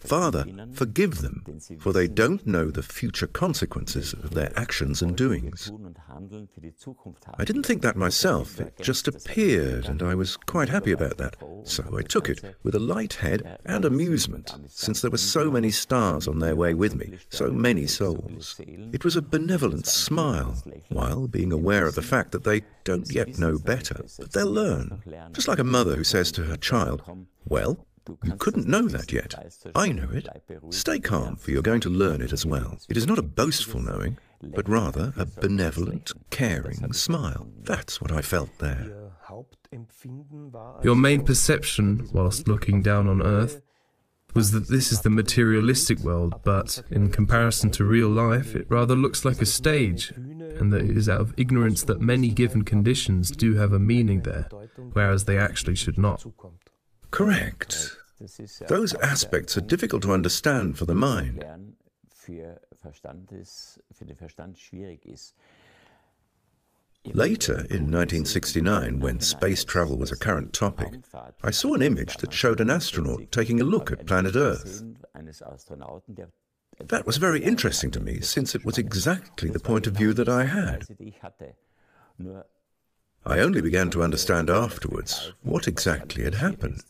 Father, 0.02 0.46
forgive 0.72 1.22
them, 1.22 1.44
for 1.80 1.92
they 1.92 2.08
don't 2.08 2.46
know 2.46 2.70
the 2.70 2.84
future 2.84 3.26
consequences 3.26 4.14
of 4.14 4.36
their 4.36 4.54
actions 4.56 5.02
and 5.02 5.18
doings. 5.18 5.72
I 7.40 7.44
didn't 7.44 7.64
think 7.64 7.82
that 7.82 7.96
myself, 7.96 8.60
it 8.60 8.76
just 8.80 9.08
appeared, 9.08 9.88
and 9.88 10.04
I 10.04 10.14
was 10.14 10.38
quite 10.38 10.70
happy 10.70 10.92
about 10.92 11.18
that. 11.18 11.36
So 11.64 11.98
I 11.98 12.04
took 12.04 12.30
it 12.30 12.56
with 12.62 12.76
a 12.76 12.80
light 12.80 13.14
head 13.14 13.58
and 13.66 13.84
amusement, 13.84 14.56
since 14.68 15.02
there 15.02 15.10
were 15.10 15.18
so 15.18 15.50
many 15.50 15.72
stars 15.72 16.28
on 16.28 16.38
their 16.38 16.56
way 16.56 16.76
with 16.76 16.94
me, 16.94 17.18
so 17.30 17.50
many 17.50 17.88
souls. 17.88 18.62
It 18.94 19.04
was 19.04 19.16
a 19.16 19.24
benevolent 19.24 19.88
smile, 19.88 20.56
while 20.90 21.28
being 21.28 21.52
aware 21.52 21.88
of 21.88 21.96
the 21.96 22.04
fact 22.04 22.32
that 22.34 22.44
they 22.44 22.62
don't 22.84 23.12
yet 23.12 23.40
know 23.40 23.58
better, 23.58 24.06
but 24.20 24.34
they'll 24.34 24.52
learn. 24.52 25.02
Just 25.32 25.48
like 25.48 25.60
a 25.60 25.64
mother 25.64 25.96
who 25.96 26.04
says 26.04 26.32
to 26.34 26.44
her 26.44 26.58
child, 26.58 27.02
Well, 27.46 27.86
you 28.24 28.36
couldn't 28.36 28.68
know 28.68 28.88
that 28.88 29.12
yet. 29.12 29.34
I 29.76 29.92
know 29.92 30.10
it. 30.12 30.28
Stay 30.70 31.00
calm, 31.00 31.36
for 31.36 31.52
you're 31.52 31.62
going 31.62 31.82
to 31.82 31.90
learn 31.90 32.22
it 32.22 32.34
as 32.34 32.46
well. 32.46 32.78
It 32.90 32.98
is 32.98 33.08
not 33.08 33.20
a 33.20 33.24
boastful 33.24 33.82
knowing, 33.82 34.18
but 34.42 34.68
rather 34.68 35.14
a 35.18 35.26
benevolent, 35.26 36.12
caring 36.30 36.94
smile. 36.94 37.48
That's 37.64 38.02
what 38.02 38.12
I 38.12 38.22
felt 38.22 38.50
there. 38.60 39.12
Your 40.84 40.96
main 40.96 41.24
perception, 41.24 42.10
whilst 42.12 42.48
looking 42.48 42.82
down 42.82 43.08
on 43.08 43.22
Earth, 43.22 43.62
was 44.34 44.52
that 44.52 44.68
this 44.70 44.92
is 44.92 45.02
the 45.02 45.10
materialistic 45.10 46.00
world, 46.00 46.42
but 46.44 46.82
in 46.90 47.10
comparison 47.10 47.70
to 47.72 47.84
real 47.84 48.10
life, 48.10 48.56
it 48.56 48.66
rather 48.70 48.96
looks 48.96 49.26
like 49.26 49.42
a 49.42 49.46
stage, 49.46 50.12
and 50.12 50.72
that 50.72 50.82
it 50.82 50.98
is 50.98 51.10
out 51.10 51.22
of 51.22 51.34
ignorance 51.38 51.84
that 51.84 52.02
many 52.02 52.30
given 52.30 52.64
conditions 52.64 53.32
do 53.32 53.56
have 53.56 53.74
a 53.74 53.80
meaning 53.80 54.22
there, 54.22 54.48
whereas 54.94 55.26
they 55.26 55.38
actually 55.38 55.76
should 55.76 55.98
not. 55.98 56.26
Correct. 57.12 57.98
Those 58.68 58.94
aspects 58.96 59.58
are 59.58 59.62
difficult 59.62 60.02
to 60.04 60.14
understand 60.14 60.78
for 60.78 60.86
the 60.86 60.96
mind. 60.96 61.44
Later, 67.14 67.66
in 67.72 67.90
1969, 67.90 69.00
when 69.00 69.20
space 69.20 69.64
travel 69.66 69.98
was 69.98 70.12
a 70.12 70.16
current 70.16 70.54
topic, 70.54 70.94
I 71.44 71.50
saw 71.50 71.74
an 71.74 71.82
image 71.82 72.18
that 72.18 72.32
showed 72.32 72.62
an 72.62 72.70
astronaut 72.70 73.32
taking 73.32 73.60
a 73.60 73.64
look 73.64 73.92
at 73.92 74.06
planet 74.06 74.36
Earth. 74.36 74.84
That 76.80 77.08
was 77.08 77.18
very 77.18 77.44
interesting 77.44 77.90
to 77.92 78.00
me, 78.00 78.22
since 78.22 78.54
it 78.54 78.64
was 78.64 78.78
exactly 78.78 79.50
the 79.50 79.60
point 79.60 79.88
of 79.88 79.94
view 79.94 80.14
that 80.14 80.30
I 80.30 80.46
had. 80.46 80.86
I 83.26 83.40
only 83.40 83.62
began 83.62 83.90
to 83.92 84.04
understand 84.04 84.50
afterwards 84.50 85.34
what 85.44 85.68
exactly 85.68 86.24
had 86.24 86.36
happened. 86.36 86.84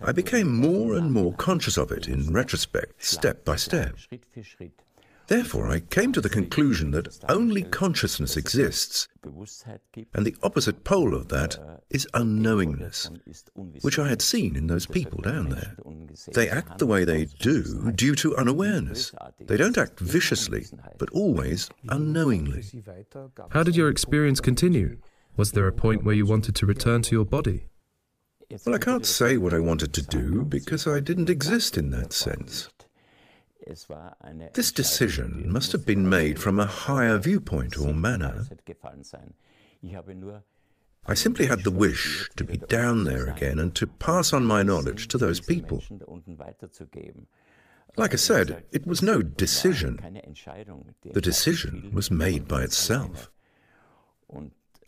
I 0.00 0.12
became 0.12 0.54
more 0.54 0.94
and 0.94 1.12
more 1.12 1.34
conscious 1.34 1.76
of 1.76 1.90
it 1.92 2.08
in 2.08 2.32
retrospect, 2.32 3.04
step 3.04 3.44
by 3.44 3.56
step. 3.56 3.96
Therefore, 5.26 5.68
I 5.68 5.80
came 5.80 6.12
to 6.12 6.20
the 6.20 6.28
conclusion 6.28 6.90
that 6.90 7.18
only 7.28 7.62
consciousness 7.62 8.36
exists, 8.36 9.08
and 10.12 10.26
the 10.26 10.36
opposite 10.42 10.84
pole 10.84 11.14
of 11.14 11.28
that 11.28 11.58
is 11.88 12.06
unknowingness, 12.12 13.10
which 13.82 13.98
I 13.98 14.08
had 14.08 14.20
seen 14.20 14.54
in 14.54 14.66
those 14.66 14.86
people 14.86 15.22
down 15.22 15.48
there. 15.48 15.76
They 16.34 16.48
act 16.50 16.78
the 16.78 16.86
way 16.86 17.04
they 17.04 17.24
do 17.24 17.90
due 17.92 18.14
to 18.16 18.36
unawareness. 18.36 19.12
They 19.40 19.56
don't 19.56 19.78
act 19.78 19.98
viciously, 20.00 20.66
but 20.98 21.10
always 21.10 21.70
unknowingly. 21.88 22.64
How 23.50 23.62
did 23.62 23.76
your 23.76 23.88
experience 23.88 24.40
continue? 24.40 24.98
Was 25.36 25.52
there 25.52 25.66
a 25.66 25.72
point 25.72 26.04
where 26.04 26.14
you 26.14 26.26
wanted 26.26 26.54
to 26.56 26.66
return 26.66 27.02
to 27.02 27.14
your 27.14 27.24
body? 27.24 27.66
Well, 28.66 28.74
I 28.74 28.78
can't 28.78 29.06
say 29.06 29.36
what 29.36 29.54
I 29.54 29.58
wanted 29.58 29.92
to 29.94 30.02
do 30.02 30.44
because 30.44 30.86
I 30.86 31.00
didn't 31.00 31.30
exist 31.30 31.78
in 31.78 31.90
that 31.90 32.12
sense. 32.12 32.68
This 34.54 34.72
decision 34.72 35.50
must 35.50 35.72
have 35.72 35.86
been 35.86 36.08
made 36.08 36.38
from 36.38 36.60
a 36.60 36.66
higher 36.66 37.18
viewpoint 37.18 37.78
or 37.78 37.94
manner. 37.94 38.44
I 41.06 41.14
simply 41.14 41.46
had 41.46 41.64
the 41.64 41.70
wish 41.70 42.30
to 42.36 42.44
be 42.44 42.56
down 42.56 43.04
there 43.04 43.26
again 43.26 43.58
and 43.58 43.74
to 43.74 43.86
pass 43.86 44.32
on 44.32 44.44
my 44.44 44.62
knowledge 44.62 45.08
to 45.08 45.18
those 45.18 45.40
people. 45.40 45.82
Like 47.96 48.12
I 48.12 48.16
said, 48.16 48.64
it 48.72 48.86
was 48.86 49.02
no 49.02 49.22
decision. 49.22 50.00
The 51.04 51.20
decision 51.20 51.90
was 51.92 52.10
made 52.10 52.48
by 52.48 52.62
itself. 52.62 53.30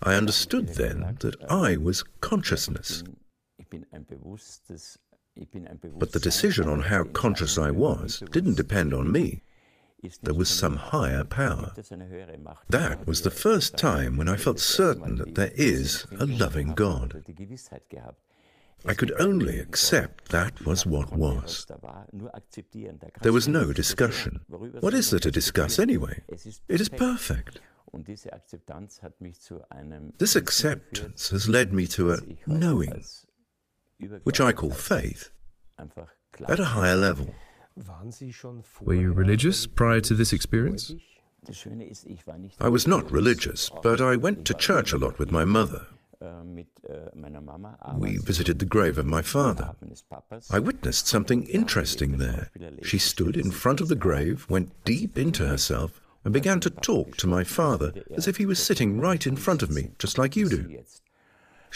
I 0.03 0.15
understood 0.15 0.69
then 0.71 1.17
that 1.21 1.37
I 1.51 1.77
was 1.77 2.03
consciousness. 2.21 3.03
But 5.99 6.13
the 6.13 6.21
decision 6.21 6.69
on 6.69 6.83
how 6.83 7.05
conscious 7.05 7.59
I 7.59 7.71
was 7.71 8.23
didn't 8.31 8.57
depend 8.57 8.95
on 8.95 9.13
me. 9.13 9.43
There 10.23 10.35
was 10.35 10.49
some 10.49 10.77
higher 10.77 11.25
power. 11.25 11.73
That 12.69 13.07
was 13.07 13.23
the 13.23 13.31
first 13.31 13.77
time 13.77 14.17
when 14.17 14.29
I 14.29 14.37
felt 14.37 14.61
certain 14.61 15.17
that 15.17 15.35
there 15.35 15.53
is 15.55 16.07
a 16.19 16.27
loving 16.27 16.75
God. 16.75 17.25
I 18.85 18.95
could 18.95 19.13
only 19.21 19.59
accept 19.59 20.29
that 20.29 20.65
was 20.65 20.87
what 20.87 21.13
was. 21.13 21.67
There 23.23 23.33
was 23.33 23.49
no 23.49 23.73
discussion. 23.73 24.41
What 24.49 24.95
is 24.95 25.11
there 25.11 25.21
to 25.21 25.31
discuss 25.31 25.79
anyway? 25.79 26.23
It 26.69 26.81
is 26.81 26.89
perfect. 26.89 27.61
This 30.19 30.37
acceptance 30.37 31.31
has 31.31 31.49
led 31.49 31.73
me 31.73 31.87
to 31.89 32.13
a 32.13 32.19
knowing, 32.47 33.03
which 34.25 34.41
I 34.41 34.53
call 34.53 34.71
faith, 34.71 35.31
at 36.49 36.61
a 36.61 36.65
higher 36.65 36.97
level. 36.97 37.35
Were 38.81 38.95
you 38.95 39.13
religious 39.13 39.67
prior 39.67 40.01
to 40.01 40.15
this 40.15 40.33
experience? 40.33 40.95
I 42.61 42.69
was 42.69 42.87
not 42.87 43.11
religious, 43.11 43.71
but 43.83 44.01
I 44.01 44.17
went 44.17 44.45
to 44.47 44.55
church 44.55 44.93
a 44.93 44.99
lot 44.99 45.19
with 45.19 45.31
my 45.31 45.45
mother. 45.45 45.87
We 47.95 48.17
visited 48.17 48.59
the 48.59 48.65
grave 48.65 48.99
of 48.99 49.07
my 49.07 49.23
father. 49.23 49.75
I 50.51 50.59
witnessed 50.59 51.07
something 51.07 51.45
interesting 51.45 52.19
there. 52.19 52.51
She 52.83 52.99
stood 52.99 53.37
in 53.37 53.51
front 53.51 53.81
of 53.81 53.89
the 53.89 53.97
grave, 53.97 54.47
went 54.49 54.85
deep 54.85 55.19
into 55.19 55.47
herself, 55.47 56.01
and 56.25 56.33
began 56.33 56.59
to 56.61 56.71
talk 56.71 57.17
to 57.19 57.27
my 57.27 57.45
father 57.45 57.93
as 58.15 58.27
if 58.27 58.39
he 58.39 58.47
was 58.47 58.59
sitting 58.59 58.99
right 58.99 59.27
in 59.27 59.37
front 59.37 59.63
of 59.63 59.71
me, 59.71 59.91
just 59.99 60.19
like 60.19 60.35
you 60.35 60.49
do. 60.49 60.83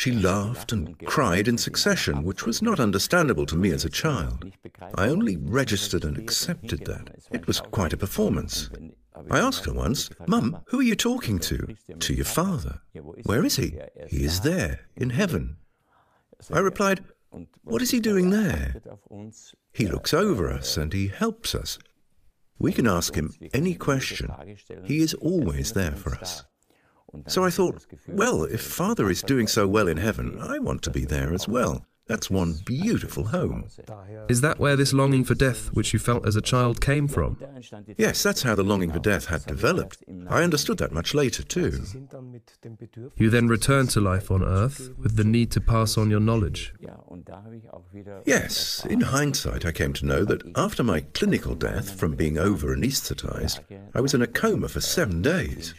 She 0.01 0.13
laughed 0.13 0.73
and 0.73 0.99
cried 1.05 1.47
in 1.47 1.59
succession, 1.59 2.23
which 2.23 2.47
was 2.47 2.63
not 2.63 2.81
understandable 2.81 3.45
to 3.45 3.55
me 3.55 3.71
as 3.71 3.85
a 3.85 3.91
child. 3.91 4.51
I 4.95 5.09
only 5.09 5.37
registered 5.37 6.07
and 6.07 6.17
accepted 6.17 6.87
that. 6.87 7.11
It 7.31 7.47
was 7.47 7.61
quite 7.61 7.93
a 7.93 7.99
performance. 7.99 8.71
I 9.31 9.39
asked 9.39 9.67
her 9.67 9.75
once, 9.75 10.09
Mum, 10.27 10.63
who 10.69 10.81
are 10.81 10.89
you 10.91 10.97
talking 10.97 11.39
to? 11.41 11.77
To 11.99 12.15
your 12.15 12.25
father. 12.25 12.81
Where 13.25 13.45
is 13.45 13.57
he? 13.57 13.79
He 14.09 14.25
is 14.25 14.41
there, 14.41 14.87
in 14.97 15.11
heaven. 15.11 15.59
I 16.51 16.61
replied, 16.61 17.05
What 17.63 17.83
is 17.83 17.91
he 17.91 18.01
doing 18.01 18.31
there? 18.31 18.77
He 19.71 19.87
looks 19.87 20.15
over 20.15 20.51
us 20.51 20.79
and 20.79 20.95
he 20.95 21.09
helps 21.09 21.55
us. 21.55 21.79
We 22.59 22.73
can 22.73 22.87
ask 22.87 23.15
him 23.17 23.35
any 23.53 23.75
question. 23.75 24.33
He 24.83 25.01
is 25.03 25.13
always 25.13 25.75
there 25.75 25.93
for 25.93 26.15
us. 26.15 26.45
So 27.27 27.45
I 27.45 27.51
thought, 27.51 27.87
well, 28.09 28.45
if 28.45 28.61
Father 28.61 29.11
is 29.11 29.23
doing 29.23 29.47
so 29.47 29.67
well 29.67 29.89
in 29.89 29.97
heaven, 29.97 30.39
I 30.41 30.59
want 30.59 30.83
to 30.83 30.91
be 30.91 31.05
there 31.05 31.33
as 31.33 31.49
well. 31.49 31.85
That's 32.11 32.29
one 32.29 32.55
beautiful 32.65 33.27
home. 33.27 33.69
Is 34.29 34.41
that 34.41 34.59
where 34.59 34.75
this 34.75 34.93
longing 34.93 35.23
for 35.23 35.37
death, 35.37 35.73
which 35.73 35.93
you 35.93 36.01
felt 36.01 36.27
as 36.27 36.35
a 36.35 36.41
child, 36.41 36.81
came 36.81 37.07
from? 37.07 37.39
Yes, 37.97 38.21
that's 38.25 38.43
how 38.43 38.57
the 38.57 38.65
longing 38.65 38.91
for 38.91 38.99
death 38.99 39.27
had 39.27 39.47
developed. 39.47 40.03
I 40.29 40.43
understood 40.43 40.79
that 40.79 40.91
much 40.91 41.15
later, 41.15 41.45
too. 41.45 41.85
You 43.15 43.31
then 43.31 43.47
returned 43.47 43.91
to 43.91 44.01
life 44.01 44.29
on 44.33 44.43
earth 44.43 44.91
with 44.99 45.15
the 45.15 45.23
need 45.23 45.53
to 45.53 45.61
pass 45.61 45.97
on 45.97 46.11
your 46.11 46.19
knowledge. 46.19 46.75
Yes, 48.27 48.85
in 48.91 49.03
hindsight, 49.03 49.65
I 49.65 49.71
came 49.71 49.93
to 49.93 50.05
know 50.05 50.25
that 50.25 50.43
after 50.57 50.83
my 50.83 51.03
clinical 51.15 51.55
death 51.55 51.97
from 51.97 52.17
being 52.17 52.39
over 52.39 52.75
anesthetized, 52.75 53.61
I 53.95 54.01
was 54.01 54.15
in 54.15 54.23
a 54.23 54.27
coma 54.27 54.69
for 54.69 54.81
seven 54.81 55.23
days. 55.23 55.75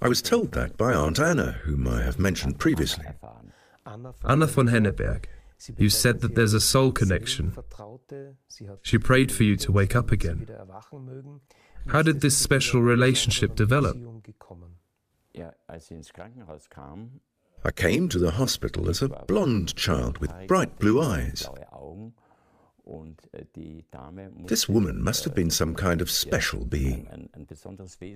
I 0.00 0.08
was 0.08 0.22
told 0.22 0.52
that 0.52 0.76
by 0.76 0.92
Aunt 0.92 1.18
Anna, 1.18 1.52
whom 1.64 1.86
I 1.88 2.02
have 2.02 2.18
mentioned 2.18 2.58
previously. 2.58 3.06
Anna 3.86 4.46
von 4.46 4.68
Henneberg, 4.68 5.26
you 5.76 5.88
said 5.88 6.20
that 6.20 6.34
there's 6.34 6.54
a 6.54 6.60
soul 6.60 6.92
connection. 6.92 7.56
She 8.82 8.98
prayed 8.98 9.32
for 9.32 9.42
you 9.42 9.56
to 9.56 9.72
wake 9.72 9.94
up 9.94 10.10
again. 10.10 10.46
How 11.88 12.02
did 12.02 12.20
this 12.20 12.36
special 12.36 12.80
relationship 12.80 13.54
develop? 13.54 13.96
I 17.66 17.70
came 17.70 18.08
to 18.10 18.18
the 18.18 18.32
hospital 18.32 18.90
as 18.90 19.02
a 19.02 19.08
blonde 19.08 19.74
child 19.74 20.18
with 20.18 20.32
bright 20.46 20.78
blue 20.78 21.02
eyes. 21.02 21.48
This 24.46 24.68
woman 24.68 25.02
must 25.02 25.24
have 25.24 25.34
been 25.34 25.50
some 25.50 25.74
kind 25.74 26.00
of 26.00 26.10
special 26.10 26.64
being. 26.64 27.28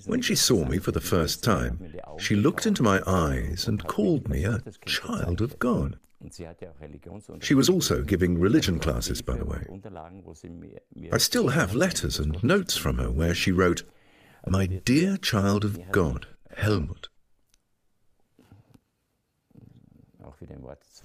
When 0.06 0.20
she 0.20 0.34
saw 0.34 0.64
me 0.64 0.78
for 0.78 0.92
the 0.92 1.00
first 1.00 1.42
time, 1.42 1.94
she 2.18 2.36
looked 2.36 2.66
into 2.66 2.82
my 2.82 3.00
eyes 3.06 3.66
and 3.66 3.86
called 3.86 4.28
me 4.28 4.44
a 4.44 4.60
child 4.84 5.40
of 5.40 5.58
God. 5.58 5.98
She 7.40 7.54
was 7.54 7.68
also 7.68 8.02
giving 8.02 8.38
religion 8.38 8.78
classes, 8.78 9.22
by 9.22 9.36
the 9.36 9.44
way. 9.44 9.64
I 11.12 11.18
still 11.18 11.48
have 11.48 11.74
letters 11.74 12.18
and 12.18 12.42
notes 12.42 12.76
from 12.76 12.98
her 12.98 13.10
where 13.10 13.34
she 13.34 13.52
wrote, 13.52 13.84
My 14.46 14.66
dear 14.66 15.16
child 15.16 15.64
of 15.64 15.90
God, 15.92 16.26
Helmut. 16.56 17.08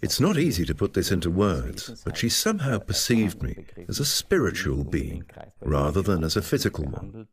It's 0.02 0.20
not 0.20 0.38
easy 0.38 0.66
to 0.66 0.76
put 0.76 0.94
this 0.94 1.12
into 1.12 1.30
words, 1.30 2.02
but 2.04 2.18
she 2.18 2.30
somehow 2.30 2.80
perceived 2.80 3.42
me 3.42 3.66
as 3.88 4.00
a 4.00 4.06
spiritual 4.06 4.84
being 4.84 5.24
rather 5.62 6.02
than 6.02 6.24
as 6.24 6.36
a 6.36 6.42
physical 6.42 6.86
one. 6.86 7.28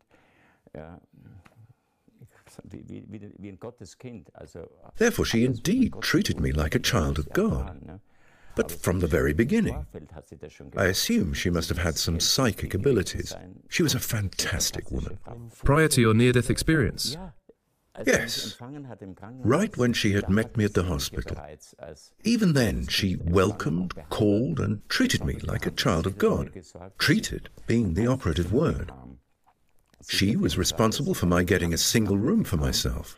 Therefore, 4.97 5.25
she 5.25 5.45
indeed 5.45 5.93
treated 6.01 6.39
me 6.39 6.51
like 6.51 6.75
a 6.75 6.79
child 6.79 7.19
of 7.19 7.31
God. 7.33 7.99
But 8.55 8.71
from 8.71 8.99
the 8.99 9.07
very 9.07 9.33
beginning, 9.33 9.85
I 10.75 10.85
assume 10.85 11.33
she 11.33 11.49
must 11.49 11.69
have 11.69 11.77
had 11.77 11.97
some 11.97 12.19
psychic 12.19 12.73
abilities. 12.73 13.33
She 13.69 13.83
was 13.83 13.95
a 13.95 13.99
fantastic 13.99 14.91
woman. 14.91 15.19
Prior 15.63 15.87
to 15.87 16.01
your 16.01 16.13
near 16.13 16.33
death 16.33 16.49
experience? 16.49 17.17
Yes, 18.05 18.57
right 19.43 19.75
when 19.75 19.91
she 19.91 20.13
had 20.13 20.29
met 20.29 20.55
me 20.55 20.63
at 20.63 20.73
the 20.73 20.83
hospital. 20.83 21.37
Even 22.23 22.53
then, 22.53 22.87
she 22.87 23.17
welcomed, 23.17 23.93
called, 24.09 24.59
and 24.59 24.87
treated 24.87 25.25
me 25.25 25.39
like 25.43 25.65
a 25.65 25.71
child 25.71 26.07
of 26.07 26.17
God. 26.17 26.51
Treated 26.97 27.49
being 27.67 27.93
the 27.93 28.07
operative 28.07 28.53
word. 28.53 28.91
She 30.07 30.35
was 30.35 30.57
responsible 30.57 31.13
for 31.13 31.25
my 31.25 31.43
getting 31.43 31.73
a 31.73 31.77
single 31.77 32.17
room 32.17 32.43
for 32.43 32.57
myself. 32.57 33.17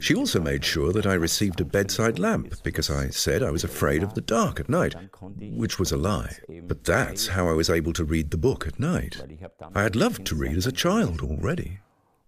She 0.00 0.14
also 0.14 0.40
made 0.40 0.64
sure 0.64 0.92
that 0.92 1.06
I 1.06 1.14
received 1.14 1.60
a 1.60 1.64
bedside 1.64 2.18
lamp 2.18 2.54
because 2.62 2.90
I 2.90 3.08
said 3.10 3.42
I 3.42 3.50
was 3.50 3.64
afraid 3.64 4.02
of 4.02 4.14
the 4.14 4.20
dark 4.20 4.58
at 4.58 4.68
night, 4.68 4.94
which 5.38 5.78
was 5.78 5.92
a 5.92 5.96
lie. 5.96 6.36
But 6.62 6.84
that's 6.84 7.28
how 7.28 7.48
I 7.48 7.52
was 7.52 7.70
able 7.70 7.92
to 7.94 8.04
read 8.04 8.30
the 8.30 8.38
book 8.38 8.66
at 8.66 8.80
night. 8.80 9.22
I 9.74 9.82
had 9.82 9.94
loved 9.94 10.24
to 10.26 10.34
read 10.34 10.56
as 10.56 10.66
a 10.66 10.72
child 10.72 11.20
already. 11.20 11.80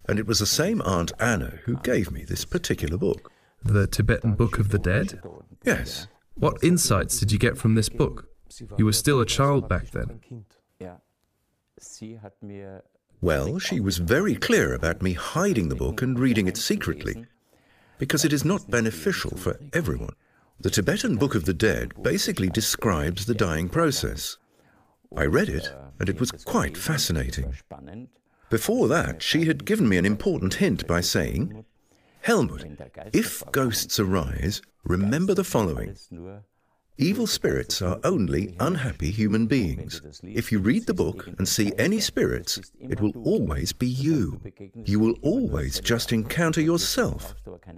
And 0.09 0.19
it 0.19 0.27
was 0.27 0.38
the 0.38 0.47
same 0.47 0.81
Aunt 0.83 1.12
Anna 1.19 1.59
who 1.64 1.77
gave 1.79 2.11
me 2.11 2.25
this 2.25 2.45
particular 2.45 2.97
book. 2.97 3.33
The 3.64 3.87
Tibetan 3.87 4.35
Book 4.35 4.59
of 4.59 4.69
the 4.69 4.79
Dead? 4.79 5.21
Yes. 5.64 6.07
What 6.35 6.62
insights 6.62 7.19
did 7.19 7.33
you 7.33 7.38
get 7.38 7.59
from 7.59 7.75
this 7.75 7.88
book? 7.88 8.29
You 8.79 8.85
were 8.85 8.92
still 8.92 9.21
a 9.21 9.27
child 9.27 9.69
back 9.69 9.90
then. 9.90 10.21
Well, 13.21 13.59
she 13.59 13.81
was 13.81 13.99
very 13.99 14.35
clear 14.35 14.75
about 14.75 15.03
me 15.03 15.14
hiding 15.14 15.69
the 15.69 15.75
book 15.75 16.03
and 16.03 16.19
reading 16.19 16.47
it 16.47 16.57
secretly, 16.57 17.25
because 17.99 18.25
it 18.25 18.33
is 18.33 18.45
not 18.45 18.71
beneficial 18.71 19.37
for 19.37 19.59
everyone. 19.73 20.14
The 20.61 20.71
Tibetan 20.71 21.16
Book 21.16 21.35
of 21.35 21.45
the 21.45 21.55
Dead 21.55 21.92
basically 22.03 22.49
describes 22.49 23.27
the 23.27 23.35
dying 23.35 23.69
process. 23.69 24.37
I 25.16 25.25
read 25.25 25.49
it, 25.49 25.73
and 25.99 26.09
it 26.09 26.21
was 26.21 26.31
quite 26.31 26.77
fascinating. 26.77 27.55
Before 28.49 28.89
that, 28.89 29.23
she 29.23 29.47
had 29.47 29.65
given 29.65 29.89
me 29.89 29.97
an 29.97 30.07
important 30.07 30.55
hint 30.55 30.87
by 30.87 31.01
saying, 31.01 31.65
Helmut, 32.21 32.65
if 33.13 33.43
ghosts 33.53 33.99
arise, 33.99 34.63
remember 34.85 35.35
the 35.35 35.45
following. 35.45 35.97
Evil 36.99 37.27
spirits 37.27 37.83
are 37.83 38.01
only 38.05 38.57
unhappy 38.59 39.11
human 39.11 39.47
beings. 39.47 40.01
If 40.23 40.51
you 40.51 40.61
read 40.61 40.87
the 40.87 40.95
book 40.95 41.27
and 41.39 41.47
see 41.47 41.73
any 41.77 42.01
spirits, 42.01 42.59
it 42.81 43.01
will 43.01 43.13
always 43.25 43.73
be 43.73 43.87
you. 43.87 44.41
You 44.85 44.99
will 44.99 45.17
always 45.23 45.79
just 45.81 46.13
encounter 46.13 46.61
yourself, 46.61 47.35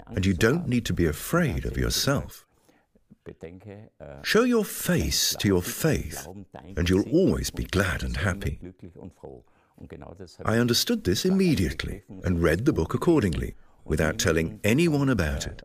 and 0.06 0.24
you 0.24 0.34
don't 0.34 0.68
need 0.68 0.84
to 0.86 0.92
be 0.92 1.06
afraid 1.06 1.64
of 1.64 1.76
yourself. 1.76 2.44
Show 4.22 4.44
your 4.44 4.64
face 4.64 5.34
to 5.40 5.48
your 5.48 5.62
faith, 5.62 6.26
and 6.76 6.88
you'll 6.88 7.10
always 7.10 7.50
be 7.50 7.64
glad 7.64 8.02
and 8.02 8.18
happy. 8.18 8.60
I 10.44 10.58
understood 10.58 11.04
this 11.04 11.24
immediately 11.24 12.02
and 12.24 12.42
read 12.42 12.64
the 12.64 12.72
book 12.72 12.94
accordingly, 12.94 13.54
without 13.84 14.18
telling 14.18 14.60
anyone 14.64 15.08
about 15.08 15.46
it. 15.46 15.62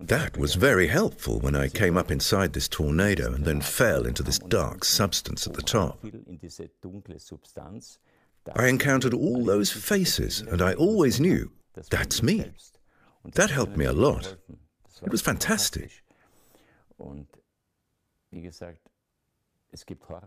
That 0.00 0.36
was 0.36 0.56
very 0.56 0.88
helpful 0.88 1.38
when 1.38 1.54
I 1.54 1.68
came 1.68 1.96
up 1.96 2.10
inside 2.10 2.52
this 2.52 2.68
tornado 2.68 3.32
and 3.32 3.44
then 3.44 3.60
fell 3.60 4.06
into 4.06 4.22
this 4.22 4.38
dark 4.40 4.84
substance 4.84 5.46
at 5.46 5.54
the 5.54 5.62
top. 5.62 6.04
I 8.56 8.66
encountered 8.66 9.14
all 9.14 9.44
those 9.44 9.70
faces, 9.70 10.40
and 10.40 10.60
I 10.60 10.74
always 10.74 11.20
knew 11.20 11.52
that's 11.90 12.22
me. 12.22 12.44
That 13.24 13.50
helped 13.50 13.76
me 13.76 13.84
a 13.86 13.92
lot. 13.92 14.36
It 15.02 15.10
was 15.10 15.22
fantastic. 15.22 16.02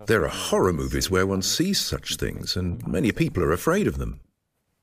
There 0.07 0.23
are 0.23 0.29
horror 0.29 0.73
movies 0.73 1.09
where 1.09 1.27
one 1.27 1.41
sees 1.41 1.79
such 1.79 2.15
things, 2.15 2.55
and 2.55 2.85
many 2.87 3.11
people 3.11 3.43
are 3.43 3.51
afraid 3.51 3.87
of 3.87 3.97
them. 3.97 4.19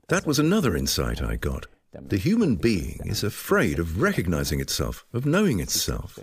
That 0.09 0.27
was 0.27 0.39
another 0.39 0.77
insight 0.77 1.23
I 1.23 1.37
got. 1.37 1.67
The 1.93 2.17
human 2.17 2.57
being 2.57 3.01
is 3.05 3.23
afraid 3.23 3.79
of 3.79 4.01
recognizing 4.01 4.61
itself, 4.61 5.07
of 5.13 5.27
knowing 5.27 5.61
itself. 5.61 6.19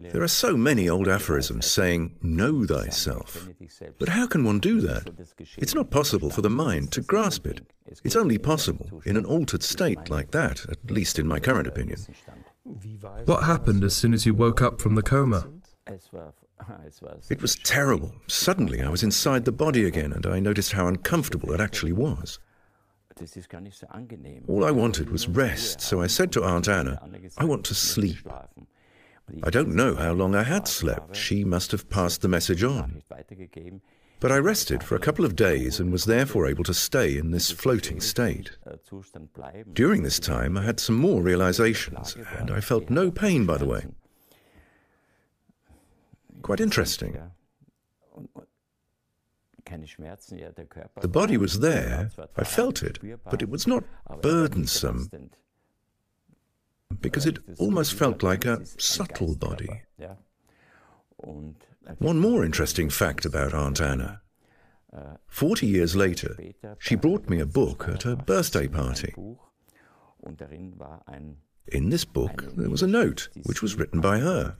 There 0.00 0.22
are 0.22 0.28
so 0.28 0.56
many 0.56 0.88
old 0.88 1.08
aphorisms 1.08 1.66
saying, 1.66 2.16
Know 2.22 2.64
thyself. 2.64 3.48
But 3.98 4.08
how 4.08 4.26
can 4.26 4.44
one 4.44 4.58
do 4.58 4.80
that? 4.80 5.10
It's 5.58 5.74
not 5.74 5.90
possible 5.90 6.30
for 6.30 6.40
the 6.40 6.50
mind 6.50 6.92
to 6.92 7.02
grasp 7.02 7.46
it. 7.46 7.60
It's 8.04 8.16
only 8.16 8.38
possible 8.38 9.02
in 9.04 9.16
an 9.16 9.24
altered 9.24 9.62
state 9.62 10.08
like 10.08 10.30
that, 10.30 10.64
at 10.68 10.90
least 10.90 11.18
in 11.18 11.26
my 11.26 11.40
current 11.40 11.68
opinion. 11.68 11.98
What 13.26 13.44
happened 13.44 13.84
as 13.84 13.94
soon 13.94 14.14
as 14.14 14.24
you 14.24 14.34
woke 14.34 14.62
up 14.62 14.80
from 14.80 14.94
the 14.94 15.02
coma? 15.02 15.48
It 17.30 17.42
was 17.42 17.56
terrible. 17.56 18.14
Suddenly 18.26 18.82
I 18.82 18.88
was 18.88 19.02
inside 19.02 19.44
the 19.44 19.52
body 19.52 19.84
again, 19.84 20.12
and 20.12 20.26
I 20.26 20.40
noticed 20.40 20.72
how 20.72 20.88
uncomfortable 20.88 21.52
it 21.52 21.60
actually 21.60 21.92
was. 21.92 22.38
All 24.48 24.64
I 24.64 24.70
wanted 24.70 25.10
was 25.10 25.28
rest, 25.28 25.80
so 25.80 26.02
I 26.02 26.06
said 26.06 26.32
to 26.32 26.44
Aunt 26.44 26.68
Anna, 26.68 27.00
I 27.38 27.44
want 27.44 27.64
to 27.64 27.74
sleep. 27.74 28.28
I 29.42 29.50
don't 29.50 29.74
know 29.74 29.94
how 29.94 30.12
long 30.12 30.34
I 30.34 30.42
had 30.42 30.68
slept. 30.68 31.16
She 31.16 31.44
must 31.44 31.72
have 31.72 31.88
passed 31.88 32.20
the 32.20 32.28
message 32.28 32.62
on. 32.62 33.02
But 34.18 34.32
I 34.32 34.38
rested 34.38 34.82
for 34.82 34.96
a 34.96 35.00
couple 35.00 35.24
of 35.24 35.36
days 35.36 35.78
and 35.78 35.92
was 35.92 36.04
therefore 36.04 36.46
able 36.46 36.64
to 36.64 36.74
stay 36.74 37.18
in 37.18 37.30
this 37.32 37.50
floating 37.50 38.00
state. 38.00 38.50
During 39.72 40.02
this 40.02 40.18
time, 40.18 40.56
I 40.56 40.62
had 40.62 40.80
some 40.80 40.96
more 40.96 41.22
realizations, 41.22 42.16
and 42.38 42.50
I 42.50 42.60
felt 42.60 42.88
no 42.88 43.10
pain, 43.10 43.44
by 43.46 43.58
the 43.58 43.66
way. 43.66 43.86
Quite 46.46 46.60
interesting. 46.60 47.18
The 51.00 51.08
body 51.08 51.36
was 51.36 51.58
there, 51.58 52.10
I 52.36 52.44
felt 52.44 52.84
it, 52.84 53.00
but 53.28 53.42
it 53.42 53.48
was 53.48 53.66
not 53.66 53.82
burdensome, 54.22 55.10
because 57.00 57.26
it 57.26 57.40
almost 57.58 57.94
felt 57.94 58.22
like 58.22 58.44
a 58.44 58.64
subtle 58.78 59.34
body. 59.34 59.82
One 61.98 62.18
more 62.20 62.44
interesting 62.44 62.90
fact 62.90 63.24
about 63.24 63.52
Aunt 63.52 63.80
Anna. 63.80 64.20
Forty 65.26 65.66
years 65.66 65.96
later, 65.96 66.36
she 66.78 66.94
brought 66.94 67.28
me 67.28 67.40
a 67.40 67.46
book 67.46 67.88
at 67.88 68.04
her 68.04 68.14
birthday 68.14 68.68
party. 68.68 69.16
In 71.72 71.90
this 71.90 72.04
book, 72.04 72.44
there 72.56 72.70
was 72.70 72.82
a 72.82 72.86
note 72.86 73.30
which 73.42 73.62
was 73.62 73.74
written 73.74 74.00
by 74.00 74.20
her. 74.20 74.56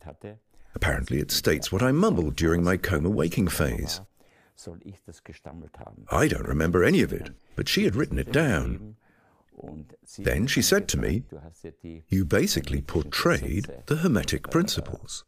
Apparently, 0.77 1.21
it 1.21 1.31
states 1.31 1.73
what 1.73 1.83
I 1.83 1.91
mumbled 1.91 2.37
during 2.37 2.63
my 2.63 2.77
coma 2.77 3.09
waking 3.09 3.49
phase. 3.49 4.03
I 6.11 6.29
don't 6.29 6.47
remember 6.47 6.85
any 6.85 7.01
of 7.01 7.15
it, 7.15 7.31
but 7.57 7.67
she 7.67 7.85
had 7.85 7.97
written 7.97 8.19
it 8.19 8.31
down. 8.31 8.97
Then 10.19 10.47
she 10.47 10.61
said 10.61 10.87
to 10.89 10.99
me, 10.99 11.23
You 12.09 12.27
basically 12.27 12.83
portrayed 12.83 13.69
the 13.87 13.97
Hermetic 13.97 14.51
principles. 14.51 15.25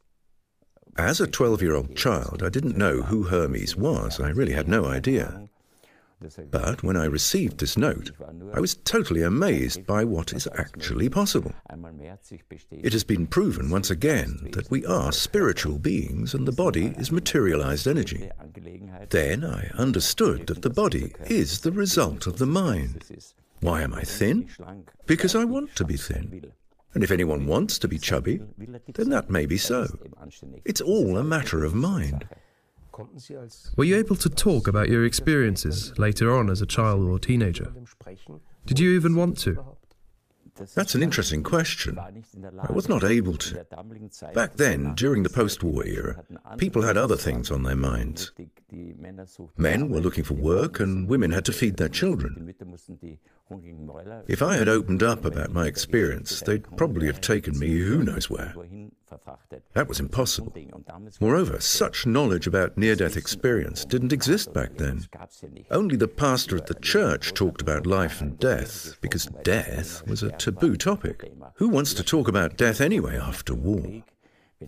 As 0.99 1.19
a 1.19 1.27
12 1.27 1.63
year 1.63 1.75
old 1.75 1.97
child, 1.97 2.43
I 2.43 2.51
didn't 2.51 2.77
know 2.77 3.01
who 3.01 3.23
Hermes 3.23 3.75
was. 3.75 4.21
I 4.21 4.29
really 4.29 4.53
had 4.53 4.69
no 4.69 4.85
idea. 4.85 5.49
But 6.51 6.83
when 6.83 6.97
I 6.97 7.05
received 7.05 7.59
this 7.59 7.77
note, 7.77 8.11
I 8.53 8.61
was 8.61 8.75
totally 8.75 9.23
amazed 9.23 9.87
by 9.87 10.05
what 10.05 10.33
is 10.33 10.49
actually 10.57 11.09
possible. 11.09 11.53
It 12.71 12.93
has 12.93 13.05
been 13.05 13.27
proven 13.27 13.71
once 13.71 13.91
again 13.91 14.51
that 14.53 14.71
we 14.71 14.85
are 14.85 15.13
spiritual 15.13 15.79
beings 15.79 16.35
and 16.35 16.47
the 16.47 16.53
body 16.53 16.95
is 16.99 17.13
materialized 17.13 17.87
energy. 17.87 18.31
Then 19.11 19.45
I 19.45 19.71
understood 19.75 20.49
that 20.49 20.63
the 20.63 20.71
body 20.71 21.15
is 21.27 21.61
the 21.61 21.73
result 21.73 22.27
of 22.27 22.39
the 22.39 22.47
mind. 22.47 23.05
Why 23.61 23.83
am 23.83 23.95
I 23.95 24.03
thin? 24.03 24.49
Because 25.07 25.35
I 25.35 25.45
want 25.45 25.77
to 25.77 25.85
be 25.85 25.97
thin. 25.97 26.53
And 26.95 27.05
if 27.05 27.11
anyone 27.11 27.47
wants 27.47 27.79
to 27.81 27.89
be 27.89 27.99
chubby, 27.99 28.41
then 28.95 29.11
that 29.11 29.31
may 29.31 29.47
be 29.47 29.59
so. 29.59 29.87
It's 30.65 30.81
all 30.81 31.17
a 31.17 31.25
matter 31.25 31.65
of 31.65 31.75
mind. 31.75 32.27
Were 33.77 33.85
you 33.85 33.97
able 33.97 34.17
to 34.17 34.29
talk 34.29 34.69
about 34.69 34.89
your 34.89 35.05
experiences 35.05 35.97
later 35.99 36.35
on 36.35 36.51
as 36.51 36.61
a 36.61 36.67
child 36.67 37.09
or 37.09 37.19
teenager? 37.19 37.73
Did 38.67 38.79
you 38.79 38.91
even 38.93 39.15
want 39.15 39.39
to? 39.39 39.77
That's 40.75 40.95
an 40.95 41.03
interesting 41.03 41.43
question. 41.43 41.99
I 41.99 42.73
was 42.73 42.89
not 42.89 43.05
able 43.05 43.37
to. 43.37 43.65
Back 44.35 44.57
then, 44.57 44.95
during 44.95 45.23
the 45.23 45.31
post 45.31 45.63
war 45.63 45.85
era, 45.87 46.25
people 46.57 46.83
had 46.83 46.97
other 46.97 47.17
things 47.17 47.51
on 47.51 47.63
their 47.63 47.77
minds. 47.77 48.33
Men 49.57 49.89
were 49.89 50.01
looking 50.01 50.25
for 50.25 50.35
work, 50.35 50.81
and 50.81 51.09
women 51.09 51.31
had 51.31 51.45
to 51.47 51.53
feed 51.53 51.77
their 51.77 51.89
children. 51.89 52.55
If 54.27 54.43
I 54.43 54.57
had 54.57 54.69
opened 54.69 55.03
up 55.03 55.25
about 55.25 55.53
my 55.53 55.67
experience, 55.67 56.41
they'd 56.41 56.77
probably 56.77 57.07
have 57.07 57.21
taken 57.21 57.59
me 57.59 57.79
who 57.79 58.05
knows 58.05 58.29
where. 58.29 58.55
That 59.73 59.89
was 59.89 60.01
impossible. 60.01 60.55
Moreover, 61.21 61.61
such 61.61 62.07
knowledge 62.07 62.47
about 62.47 62.77
near 62.77 62.95
death 62.95 63.17
experience 63.17 63.85
didn't 63.85 64.13
exist 64.13 64.53
back 64.53 64.77
then. 64.77 65.09
Only 65.71 65.97
the 65.97 66.09
pastor 66.09 66.57
at 66.57 66.67
the 66.67 66.75
church 66.75 67.33
talked 67.33 67.63
about 67.63 67.87
life 67.87 68.21
and 68.21 68.39
death, 68.39 68.97
because 69.01 69.27
death 69.43 70.07
was 70.07 70.23
a 70.23 70.31
taboo 70.33 70.77
topic. 70.77 71.33
Who 71.55 71.69
wants 71.69 71.95
to 71.95 72.03
talk 72.03 72.29
about 72.29 72.59
death 72.59 72.81
anyway 72.81 73.17
after 73.17 73.55
war? 73.55 74.03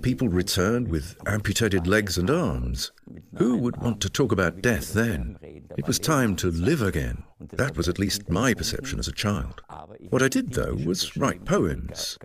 People 0.03 0.29
returned 0.29 0.88
with 0.88 1.16
amputated 1.26 1.87
legs 1.87 2.16
and 2.16 2.31
arms. 2.31 2.92
Who 3.38 3.57
would 3.59 3.76
want 3.79 4.00
to 4.03 4.09
talk 4.09 4.31
about 4.31 4.62
death 4.62 4.94
then? 4.94 5.37
It 5.76 5.87
was 5.87 5.98
time 5.98 6.37
to 6.37 6.50
live 6.50 6.81
again. 6.81 7.24
That 7.40 7.76
was 7.76 7.88
at 7.88 7.98
least 7.98 8.31
my 8.31 8.55
perception 8.55 9.00
as 9.00 9.09
a 9.09 9.12
child. 9.12 9.62
What 10.11 10.22
I 10.22 10.29
did, 10.29 10.53
though, 10.53 10.74
was 10.74 11.16
write 11.16 11.44
poems. 11.44 12.18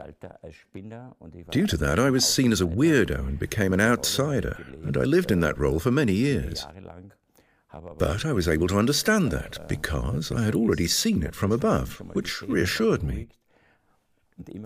Due 1.49 1.67
to 1.67 1.77
that, 1.77 1.99
I 1.99 2.11
was 2.11 2.25
seen 2.25 2.51
as 2.51 2.61
a 2.61 2.67
weirdo 2.67 3.27
and 3.27 3.39
became 3.39 3.73
an 3.73 3.81
outsider, 3.81 4.63
and 4.83 4.95
I 4.95 5.03
lived 5.03 5.31
in 5.31 5.39
that 5.39 5.57
role 5.57 5.79
for 5.79 5.91
many 5.91 6.13
years. 6.13 6.67
But 7.97 8.25
I 8.25 8.31
was 8.31 8.47
able 8.47 8.67
to 8.67 8.77
understand 8.77 9.31
that 9.31 9.67
because 9.67 10.31
I 10.31 10.43
had 10.43 10.55
already 10.55 10.87
seen 10.87 11.23
it 11.23 11.35
from 11.35 11.51
above, 11.51 11.97
which 12.13 12.41
reassured 12.43 13.03
me. 13.03 13.27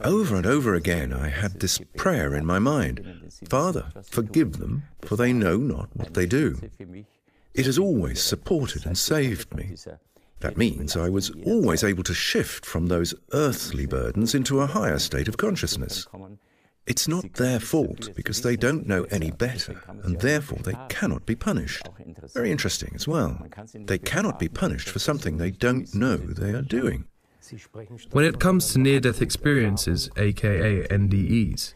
Over 0.04 0.36
and 0.36 0.46
over 0.46 0.74
again, 0.74 1.14
I 1.14 1.30
had 1.30 1.60
this 1.60 1.80
prayer 1.96 2.34
in 2.36 2.46
my 2.46 2.60
mind 2.60 3.32
Father, 3.48 3.92
forgive 4.04 4.54
them, 4.54 4.84
for 5.02 5.16
they 5.16 5.32
know 5.32 5.58
not 5.58 5.90
what 5.96 6.14
they 6.14 6.26
do. 6.26 6.60
It 7.54 7.66
has 7.66 7.78
always 7.78 8.22
supported 8.22 8.86
and 8.86 8.98
saved 8.98 9.54
me. 9.56 9.76
That 10.40 10.58
means 10.58 10.96
I 10.96 11.10
was 11.10 11.32
always 11.46 11.84
able 11.84 12.04
to 12.04 12.14
shift 12.14 12.66
from 12.66 12.88
those 12.88 13.14
earthly 13.34 13.86
burdens 13.86 14.34
into 14.34 14.62
a 14.62 14.68
higher 14.68 15.00
state 15.00 15.28
of 15.28 15.38
consciousness. 15.38 16.08
It's 16.88 17.08
not 17.08 17.34
their 17.34 17.60
fault 17.60 18.10
because 18.16 18.42
they 18.42 18.56
don't 18.56 18.88
know 18.88 19.04
any 19.12 19.30
better, 19.30 19.84
and 20.04 20.20
therefore 20.20 20.60
they 20.64 20.76
cannot 20.88 21.26
be 21.26 21.36
punished. 21.36 21.88
Very 22.34 22.52
interesting 22.52 22.94
as 22.96 23.08
well. 23.08 23.46
They 23.76 24.00
cannot 24.00 24.40
be 24.40 24.50
punished 24.50 24.90
for 24.90 25.00
something 25.00 25.38
they 25.38 25.52
don't 25.52 25.94
know 25.94 26.18
they 26.18 26.52
are 26.52 26.64
doing. 26.64 27.06
When 28.12 28.26
it 28.26 28.40
comes 28.40 28.74
to 28.74 28.80
near 28.80 29.00
death 29.00 29.22
experiences, 29.22 30.10
aka 30.18 30.88
NDEs, 30.88 31.74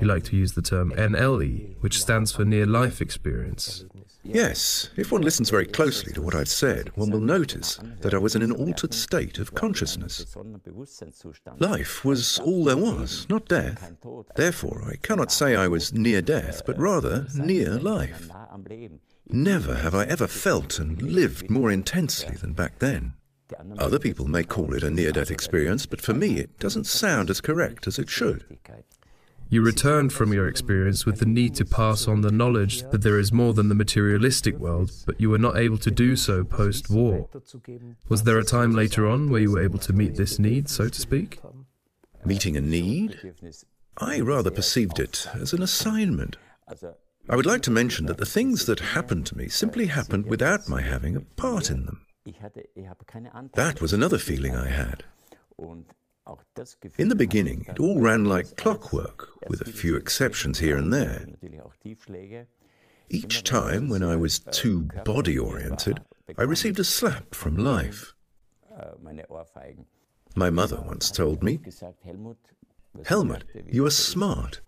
you 0.00 0.06
like 0.06 0.24
to 0.24 0.36
use 0.36 0.52
the 0.52 0.62
term 0.62 0.92
NLE, 0.92 1.76
which 1.80 2.00
stands 2.00 2.32
for 2.32 2.44
near 2.44 2.66
life 2.66 3.00
experience. 3.00 3.84
Yes, 4.22 4.90
if 4.96 5.12
one 5.12 5.22
listens 5.22 5.50
very 5.50 5.66
closely 5.66 6.12
to 6.12 6.22
what 6.22 6.34
I've 6.34 6.48
said, 6.48 6.96
one 6.96 7.10
will 7.10 7.20
notice 7.20 7.78
that 8.00 8.14
I 8.14 8.18
was 8.18 8.34
in 8.34 8.42
an 8.42 8.52
altered 8.52 8.94
state 8.94 9.38
of 9.38 9.54
consciousness. 9.54 10.34
Life 11.58 12.04
was 12.04 12.38
all 12.40 12.64
there 12.64 12.76
was, 12.76 13.26
not 13.28 13.48
death. 13.48 13.92
Therefore, 14.36 14.84
I 14.90 14.96
cannot 14.96 15.32
say 15.32 15.56
I 15.56 15.68
was 15.68 15.92
near 15.92 16.22
death, 16.22 16.62
but 16.64 16.78
rather 16.78 17.26
near 17.34 17.78
life. 17.78 18.30
Never 19.28 19.76
have 19.76 19.94
I 19.94 20.04
ever 20.04 20.26
felt 20.26 20.78
and 20.78 21.00
lived 21.00 21.50
more 21.50 21.70
intensely 21.70 22.36
than 22.36 22.52
back 22.52 22.78
then. 22.78 23.14
Other 23.78 23.98
people 23.98 24.26
may 24.28 24.44
call 24.44 24.74
it 24.74 24.82
a 24.82 24.90
near 24.90 25.12
death 25.12 25.30
experience, 25.30 25.86
but 25.86 26.00
for 26.00 26.14
me 26.14 26.38
it 26.38 26.58
doesn't 26.58 26.86
sound 26.86 27.30
as 27.30 27.40
correct 27.40 27.86
as 27.86 27.98
it 27.98 28.08
should. 28.08 28.58
You 29.52 29.62
returned 29.62 30.12
from 30.12 30.32
your 30.32 30.46
experience 30.46 31.04
with 31.04 31.18
the 31.18 31.26
need 31.26 31.56
to 31.56 31.64
pass 31.64 32.06
on 32.06 32.20
the 32.20 32.30
knowledge 32.30 32.82
that 32.90 33.02
there 33.02 33.18
is 33.18 33.32
more 33.32 33.52
than 33.52 33.68
the 33.68 33.74
materialistic 33.74 34.56
world, 34.56 34.92
but 35.06 35.20
you 35.20 35.28
were 35.28 35.38
not 35.38 35.56
able 35.56 35.78
to 35.78 35.90
do 35.90 36.14
so 36.14 36.44
post 36.44 36.88
war. 36.88 37.28
Was 38.08 38.22
there 38.22 38.38
a 38.38 38.44
time 38.44 38.70
later 38.70 39.08
on 39.08 39.28
where 39.28 39.40
you 39.40 39.50
were 39.50 39.62
able 39.62 39.80
to 39.80 39.92
meet 39.92 40.14
this 40.14 40.38
need, 40.38 40.68
so 40.68 40.88
to 40.88 41.00
speak? 41.00 41.40
Meeting 42.24 42.56
a 42.56 42.60
need? 42.60 43.18
I 43.96 44.20
rather 44.20 44.52
perceived 44.52 45.00
it 45.00 45.26
as 45.34 45.52
an 45.52 45.62
assignment. 45.62 46.36
I 47.28 47.34
would 47.34 47.46
like 47.46 47.62
to 47.62 47.72
mention 47.72 48.06
that 48.06 48.18
the 48.18 48.26
things 48.26 48.66
that 48.66 48.78
happened 48.78 49.26
to 49.26 49.36
me 49.36 49.48
simply 49.48 49.86
happened 49.86 50.26
without 50.26 50.68
my 50.68 50.80
having 50.80 51.16
a 51.16 51.20
part 51.20 51.70
in 51.70 51.86
them. 51.86 52.06
That 53.54 53.80
was 53.80 53.92
another 53.92 54.18
feeling 54.18 54.54
I 54.54 54.68
had. 54.68 55.04
In 56.98 57.08
the 57.08 57.14
beginning, 57.14 57.66
it 57.68 57.80
all 57.80 58.00
ran 58.00 58.24
like 58.24 58.56
clockwork, 58.56 59.28
with 59.48 59.60
a 59.60 59.70
few 59.70 59.96
exceptions 59.96 60.58
here 60.58 60.76
and 60.76 60.92
there. 60.92 61.26
Each 63.08 63.42
time 63.42 63.88
when 63.88 64.02
I 64.02 64.16
was 64.16 64.38
too 64.38 64.82
body 65.04 65.38
oriented, 65.38 66.00
I 66.38 66.42
received 66.42 66.78
a 66.78 66.84
slap 66.84 67.34
from 67.34 67.56
life. 67.56 68.14
My 70.36 70.50
mother 70.50 70.80
once 70.80 71.10
told 71.10 71.42
me, 71.42 71.58
Helmut, 73.04 73.44
you 73.66 73.84
are 73.86 73.90
smart. 73.90 74.60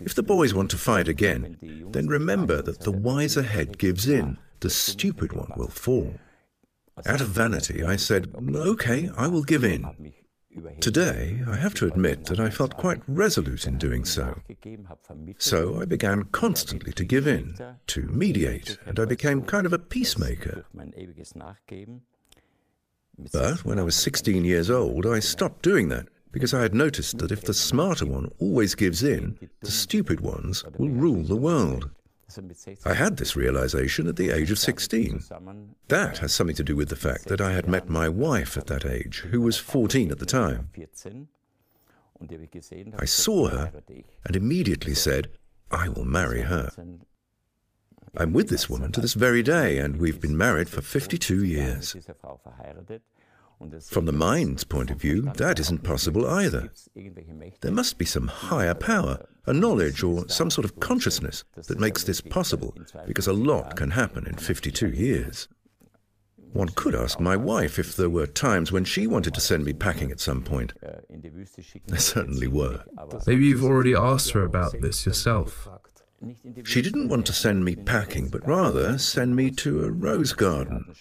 If 0.00 0.14
the 0.14 0.22
boys 0.22 0.54
want 0.54 0.70
to 0.70 0.78
fight 0.78 1.08
again, 1.08 1.58
then 1.90 2.06
remember 2.06 2.62
that 2.62 2.80
the 2.80 2.92
wiser 2.92 3.42
head 3.42 3.78
gives 3.78 4.08
in, 4.08 4.38
the 4.60 4.70
stupid 4.70 5.32
one 5.32 5.52
will 5.56 5.68
fall. 5.68 6.14
Out 7.06 7.20
of 7.20 7.28
vanity, 7.28 7.82
I 7.82 7.96
said, 7.96 8.32
OK, 8.54 9.10
I 9.16 9.26
will 9.26 9.42
give 9.42 9.64
in. 9.64 10.12
Today, 10.80 11.42
I 11.48 11.56
have 11.56 11.74
to 11.74 11.86
admit 11.86 12.26
that 12.26 12.38
I 12.38 12.48
felt 12.48 12.76
quite 12.76 13.02
resolute 13.08 13.66
in 13.66 13.76
doing 13.76 14.04
so. 14.04 14.40
So 15.38 15.80
I 15.80 15.84
began 15.84 16.24
constantly 16.24 16.92
to 16.92 17.04
give 17.04 17.26
in, 17.26 17.56
to 17.88 18.02
mediate, 18.02 18.78
and 18.86 19.00
I 19.00 19.04
became 19.04 19.42
kind 19.42 19.66
of 19.66 19.72
a 19.72 19.78
peacemaker. 19.78 20.64
But 23.32 23.64
when 23.64 23.78
I 23.78 23.82
was 23.82 23.96
16 23.96 24.44
years 24.44 24.70
old, 24.70 25.06
I 25.06 25.18
stopped 25.18 25.62
doing 25.62 25.88
that 25.88 26.08
because 26.34 26.52
I 26.52 26.62
had 26.62 26.74
noticed 26.74 27.18
that 27.18 27.30
if 27.30 27.42
the 27.42 27.54
smarter 27.54 28.04
one 28.04 28.28
always 28.40 28.74
gives 28.74 29.04
in, 29.04 29.38
the 29.60 29.70
stupid 29.70 30.20
ones 30.20 30.64
will 30.76 30.88
rule 30.90 31.22
the 31.22 31.36
world. 31.36 31.90
I 32.84 32.94
had 32.94 33.16
this 33.16 33.36
realization 33.36 34.08
at 34.08 34.16
the 34.16 34.30
age 34.30 34.50
of 34.50 34.58
16. 34.58 35.22
That 35.88 36.18
has 36.18 36.32
something 36.32 36.56
to 36.56 36.64
do 36.64 36.74
with 36.74 36.88
the 36.88 36.96
fact 36.96 37.28
that 37.28 37.40
I 37.40 37.52
had 37.52 37.68
met 37.68 37.88
my 37.88 38.08
wife 38.08 38.56
at 38.56 38.66
that 38.66 38.84
age, 38.84 39.20
who 39.30 39.40
was 39.40 39.56
14 39.56 40.10
at 40.10 40.18
the 40.18 40.26
time. 40.26 40.70
I 42.98 43.04
saw 43.04 43.48
her 43.48 43.72
and 44.24 44.34
immediately 44.34 44.94
said, 44.94 45.28
I 45.70 45.88
will 45.88 46.04
marry 46.04 46.42
her. 46.42 46.70
I'm 48.16 48.32
with 48.32 48.48
this 48.48 48.68
woman 48.68 48.90
to 48.92 49.00
this 49.00 49.14
very 49.14 49.42
day, 49.44 49.78
and 49.78 49.98
we've 49.98 50.20
been 50.20 50.36
married 50.36 50.68
for 50.68 50.80
52 50.80 51.44
years. 51.44 51.94
From 53.88 54.06
the 54.06 54.12
mind's 54.12 54.64
point 54.64 54.90
of 54.90 55.00
view, 55.00 55.22
that 55.36 55.58
isn't 55.58 55.82
possible 55.82 56.26
either. 56.26 56.72
There 57.60 57.72
must 57.72 57.98
be 57.98 58.04
some 58.04 58.28
higher 58.28 58.74
power, 58.74 59.26
a 59.46 59.52
knowledge 59.52 60.02
or 60.02 60.28
some 60.28 60.50
sort 60.50 60.64
of 60.64 60.80
consciousness 60.80 61.44
that 61.54 61.80
makes 61.80 62.04
this 62.04 62.20
possible, 62.20 62.74
because 63.06 63.26
a 63.26 63.32
lot 63.32 63.76
can 63.76 63.92
happen 63.92 64.26
in 64.26 64.36
52 64.36 64.88
years. 64.88 65.48
One 66.52 66.68
could 66.68 66.94
ask 66.94 67.18
my 67.18 67.36
wife 67.36 67.80
if 67.80 67.96
there 67.96 68.08
were 68.08 68.28
times 68.28 68.70
when 68.70 68.84
she 68.84 69.08
wanted 69.08 69.34
to 69.34 69.40
send 69.40 69.64
me 69.64 69.72
packing 69.72 70.12
at 70.12 70.20
some 70.20 70.42
point. 70.42 70.72
There 70.80 71.98
certainly 71.98 72.46
were. 72.46 72.84
Maybe 73.26 73.46
you've 73.46 73.64
already 73.64 73.94
asked 73.94 74.30
her 74.30 74.44
about 74.44 74.80
this 74.80 75.04
yourself. 75.04 75.68
She 76.64 76.80
didn't 76.80 77.08
want 77.08 77.26
to 77.26 77.32
send 77.32 77.64
me 77.64 77.74
packing, 77.74 78.28
but 78.28 78.46
rather 78.46 78.98
send 78.98 79.34
me 79.34 79.50
to 79.50 79.84
a 79.84 79.90
rose 79.90 80.32
garden. 80.32 80.94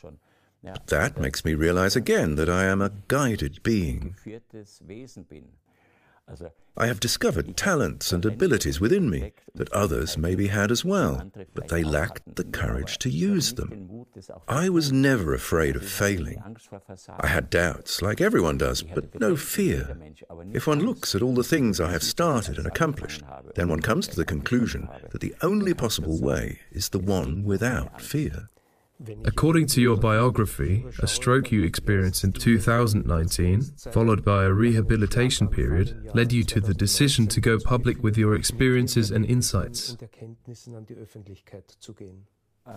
That 0.87 1.19
makes 1.19 1.43
me 1.43 1.53
realize 1.55 1.95
again 1.95 2.35
that 2.35 2.49
I 2.49 2.65
am 2.65 2.81
a 2.81 2.91
guided 3.07 3.61
being. 3.63 4.15
I 6.75 6.87
have 6.87 6.99
discovered 6.99 7.55
talents 7.55 8.11
and 8.11 8.25
abilities 8.25 8.79
within 8.79 9.09
me 9.09 9.33
that 9.53 9.71
others 9.73 10.17
maybe 10.17 10.47
had 10.47 10.71
as 10.71 10.83
well, 10.83 11.29
but 11.53 11.67
they 11.67 11.83
lacked 11.83 12.35
the 12.35 12.45
courage 12.45 12.97
to 12.99 13.09
use 13.09 13.53
them. 13.53 14.05
I 14.47 14.69
was 14.69 14.91
never 14.91 15.33
afraid 15.33 15.75
of 15.75 15.87
failing. 15.87 16.41
I 17.19 17.27
had 17.27 17.49
doubts, 17.49 18.01
like 18.01 18.21
everyone 18.21 18.57
does, 18.57 18.81
but 18.81 19.19
no 19.19 19.35
fear. 19.35 19.97
If 20.53 20.65
one 20.65 20.79
looks 20.79 21.13
at 21.13 21.21
all 21.21 21.35
the 21.35 21.43
things 21.43 21.79
I 21.79 21.91
have 21.91 22.03
started 22.03 22.57
and 22.57 22.65
accomplished, 22.65 23.21
then 23.55 23.67
one 23.67 23.81
comes 23.81 24.07
to 24.07 24.15
the 24.15 24.25
conclusion 24.25 24.87
that 25.11 25.21
the 25.21 25.35
only 25.41 25.73
possible 25.73 26.19
way 26.19 26.61
is 26.71 26.89
the 26.89 26.99
one 26.99 27.43
without 27.43 28.01
fear. 28.01 28.49
According 29.25 29.67
to 29.67 29.81
your 29.81 29.97
biography, 29.97 30.85
a 30.99 31.07
stroke 31.07 31.51
you 31.51 31.63
experienced 31.63 32.23
in 32.23 32.31
2019, 32.31 33.61
followed 33.91 34.23
by 34.23 34.45
a 34.45 34.51
rehabilitation 34.51 35.47
period, 35.47 36.11
led 36.13 36.31
you 36.31 36.43
to 36.45 36.61
the 36.61 36.73
decision 36.73 37.27
to 37.27 37.41
go 37.41 37.59
public 37.59 38.01
with 38.01 38.17
your 38.17 38.35
experiences 38.35 39.11
and 39.11 39.25
insights. 39.25 39.97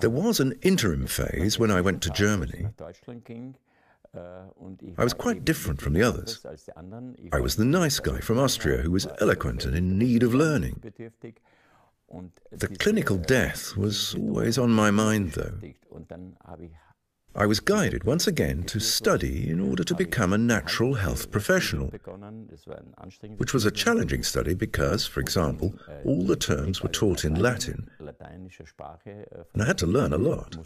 There 0.01 0.11
was 0.11 0.41
an 0.41 0.59
interim 0.63 1.07
phase 1.07 1.59
when 1.59 1.71
I 1.71 1.81
went 1.81 2.03
to 2.03 2.11
Germany. 2.11 2.67
I 4.99 5.05
was 5.05 5.15
quite 5.15 5.45
different 5.45 5.81
from 5.81 5.93
the 5.93 6.03
others. 6.03 6.45
I 7.33 7.41
was 7.41 7.57
the 7.57 7.65
nice 7.65 8.01
guy 8.01 8.19
from 8.21 8.39
Austria 8.39 8.79
who 8.79 8.91
was 8.91 9.07
eloquent 9.21 9.65
and 9.65 9.77
in 9.77 9.99
need 9.99 10.23
of 10.23 10.35
learning. 10.35 10.83
The 12.53 12.69
clinical 12.69 13.17
death 13.17 13.77
was 13.77 14.15
always 14.15 14.59
on 14.59 14.71
my 14.71 14.91
mind, 14.91 15.33
though. 15.33 15.59
I 17.35 17.45
was 17.45 17.61
guided 17.61 18.05
once 18.05 18.27
again 18.27 18.63
to 18.65 18.81
study 18.81 19.51
in 19.51 19.61
order 19.61 19.85
to 19.85 19.95
become 19.95 20.33
a 20.33 20.39
natural 20.39 20.95
health 20.95 21.31
professional, 21.31 21.93
which 23.37 23.53
was 23.53 23.67
a 23.67 23.71
challenging 23.71 24.23
study 24.23 24.55
because, 24.55 25.07
for 25.07 25.21
example, 25.21 25.75
all 26.07 26.25
the 26.25 26.37
terms 26.37 26.83
were 26.83 26.89
taught 26.89 27.27
in 27.27 27.35
Latin, 27.35 27.91
and 27.99 29.63
I 29.63 29.67
had 29.67 29.77
to 29.79 29.87
learn 29.87 30.15
a 30.15 30.19
lot. 30.19 30.57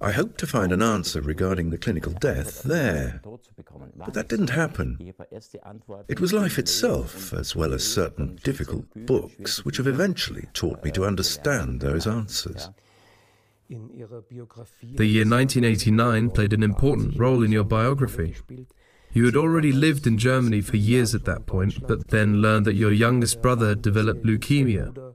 I 0.00 0.12
hoped 0.12 0.38
to 0.38 0.46
find 0.46 0.72
an 0.72 0.82
answer 0.82 1.20
regarding 1.20 1.70
the 1.70 1.78
clinical 1.78 2.12
death 2.12 2.62
there, 2.62 3.20
but 3.24 4.14
that 4.14 4.28
didn't 4.28 4.50
happen. 4.50 5.14
It 6.08 6.20
was 6.20 6.32
life 6.32 6.58
itself, 6.58 7.32
as 7.32 7.56
well 7.56 7.72
as 7.74 7.82
certain 7.84 8.38
difficult 8.44 8.86
books, 8.94 9.64
which 9.64 9.78
have 9.78 9.86
eventually 9.86 10.46
taught 10.52 10.84
me 10.84 10.90
to 10.92 11.04
understand 11.04 11.80
those 11.80 12.06
answers. 12.06 12.70
The 13.68 15.06
year 15.06 15.24
1989 15.24 16.30
played 16.30 16.52
an 16.52 16.62
important 16.62 17.18
role 17.18 17.42
in 17.42 17.50
your 17.50 17.64
biography. 17.64 18.36
You 19.12 19.24
had 19.24 19.36
already 19.36 19.72
lived 19.72 20.06
in 20.06 20.18
Germany 20.18 20.60
for 20.60 20.76
years 20.76 21.14
at 21.14 21.24
that 21.24 21.46
point, 21.46 21.86
but 21.86 22.08
then 22.08 22.42
learned 22.42 22.66
that 22.66 22.74
your 22.74 22.92
youngest 22.92 23.40
brother 23.40 23.68
had 23.68 23.82
developed 23.82 24.24
leukemia. 24.24 25.14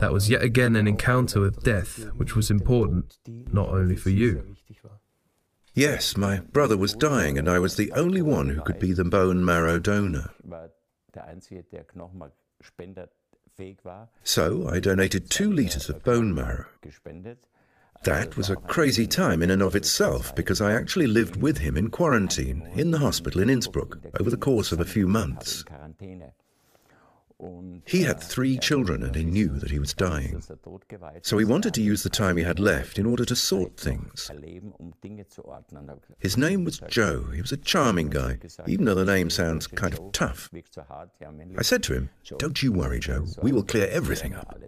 That 0.00 0.12
was 0.12 0.28
yet 0.28 0.42
again 0.42 0.76
an 0.76 0.86
encounter 0.86 1.40
with 1.40 1.62
death, 1.62 2.10
which 2.16 2.34
was 2.34 2.50
important, 2.50 3.18
not 3.52 3.68
only 3.68 3.96
for 3.96 4.10
you. 4.10 4.56
Yes, 5.74 6.16
my 6.16 6.40
brother 6.40 6.76
was 6.76 6.94
dying, 6.94 7.38
and 7.38 7.48
I 7.48 7.58
was 7.58 7.76
the 7.76 7.92
only 7.92 8.22
one 8.22 8.48
who 8.48 8.60
could 8.62 8.78
be 8.78 8.92
the 8.92 9.04
bone 9.04 9.44
marrow 9.44 9.78
donor. 9.78 10.30
So 14.24 14.68
I 14.68 14.80
donated 14.80 15.30
two 15.30 15.52
litres 15.52 15.88
of 15.88 16.02
bone 16.02 16.34
marrow. 16.34 16.66
That 18.04 18.36
was 18.36 18.48
a 18.48 18.56
crazy 18.56 19.06
time 19.06 19.42
in 19.42 19.50
and 19.50 19.62
of 19.62 19.76
itself 19.76 20.34
because 20.34 20.60
I 20.60 20.72
actually 20.72 21.06
lived 21.06 21.36
with 21.36 21.58
him 21.58 21.76
in 21.76 21.90
quarantine 21.90 22.66
in 22.74 22.90
the 22.90 22.98
hospital 22.98 23.42
in 23.42 23.50
Innsbruck 23.50 23.98
over 24.18 24.30
the 24.30 24.38
course 24.38 24.72
of 24.72 24.80
a 24.80 24.86
few 24.86 25.06
months. 25.06 25.64
He 27.86 28.02
had 28.02 28.20
three 28.20 28.58
children 28.58 29.02
and 29.02 29.14
he 29.14 29.24
knew 29.24 29.48
that 29.58 29.70
he 29.70 29.78
was 29.78 29.94
dying. 29.94 30.42
So 31.22 31.38
he 31.38 31.44
wanted 31.44 31.74
to 31.74 31.82
use 31.82 32.02
the 32.02 32.10
time 32.10 32.36
he 32.36 32.44
had 32.44 32.60
left 32.60 32.98
in 32.98 33.06
order 33.06 33.24
to 33.24 33.36
sort 33.36 33.76
things. 33.76 34.30
His 36.18 36.36
name 36.36 36.64
was 36.64 36.80
Joe. 36.88 37.24
He 37.34 37.40
was 37.40 37.52
a 37.52 37.56
charming 37.56 38.10
guy, 38.10 38.38
even 38.66 38.84
though 38.84 38.94
the 38.94 39.04
name 39.04 39.30
sounds 39.30 39.66
kind 39.66 39.94
of 39.94 40.12
tough. 40.12 40.50
I 41.56 41.62
said 41.62 41.82
to 41.84 41.94
him, 41.94 42.10
Don't 42.38 42.62
you 42.62 42.72
worry, 42.72 43.00
Joe. 43.00 43.26
We 43.42 43.52
will 43.52 43.64
clear 43.64 43.88
everything 43.88 44.34
up. 44.34 44.60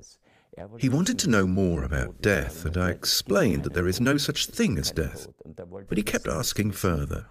He 0.78 0.90
wanted 0.90 1.18
to 1.20 1.30
know 1.30 1.46
more 1.46 1.82
about 1.82 2.20
death, 2.20 2.66
and 2.66 2.76
I 2.76 2.90
explained 2.90 3.64
that 3.64 3.72
there 3.72 3.88
is 3.88 4.00
no 4.00 4.18
such 4.18 4.46
thing 4.46 4.78
as 4.78 4.90
death. 4.90 5.26
But 5.88 5.96
he 5.96 6.02
kept 6.02 6.28
asking 6.28 6.72
further. 6.72 7.26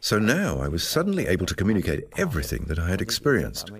So 0.00 0.18
now 0.18 0.58
I 0.58 0.68
was 0.68 0.86
suddenly 0.86 1.26
able 1.26 1.46
to 1.46 1.54
communicate 1.54 2.04
everything 2.18 2.64
that 2.66 2.78
I 2.78 2.88
had 2.88 3.00
experienced, 3.00 3.70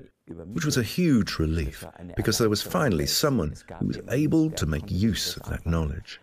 which 0.52 0.64
was 0.64 0.76
a 0.76 0.82
huge 0.82 1.38
relief, 1.38 1.84
because 2.16 2.38
there 2.38 2.50
was 2.50 2.62
finally 2.62 3.06
someone 3.06 3.54
who 3.78 3.86
was 3.86 4.00
able 4.10 4.50
to 4.50 4.66
make 4.66 4.90
use 4.90 5.36
of 5.36 5.44
that 5.44 5.66
knowledge. 5.66 6.20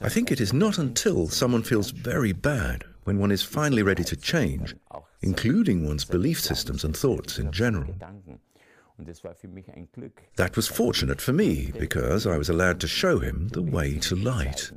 I 0.00 0.08
think 0.08 0.30
it 0.30 0.40
is 0.40 0.52
not 0.52 0.78
until 0.78 1.28
someone 1.28 1.62
feels 1.62 1.90
very 1.90 2.32
bad 2.32 2.84
when 3.04 3.18
one 3.18 3.30
is 3.30 3.42
finally 3.42 3.82
ready 3.82 4.04
to 4.04 4.16
change, 4.16 4.74
including 5.20 5.86
one's 5.86 6.04
belief 6.04 6.40
systems 6.40 6.84
and 6.84 6.96
thoughts 6.96 7.38
in 7.38 7.52
general. 7.52 7.94
That 10.36 10.56
was 10.56 10.68
fortunate 10.68 11.20
for 11.20 11.32
me 11.32 11.72
because 11.78 12.26
I 12.26 12.38
was 12.38 12.48
allowed 12.48 12.80
to 12.80 12.88
show 12.88 13.18
him 13.18 13.48
the 13.48 13.62
way 13.62 13.98
to 13.98 14.14
light. 14.14 14.70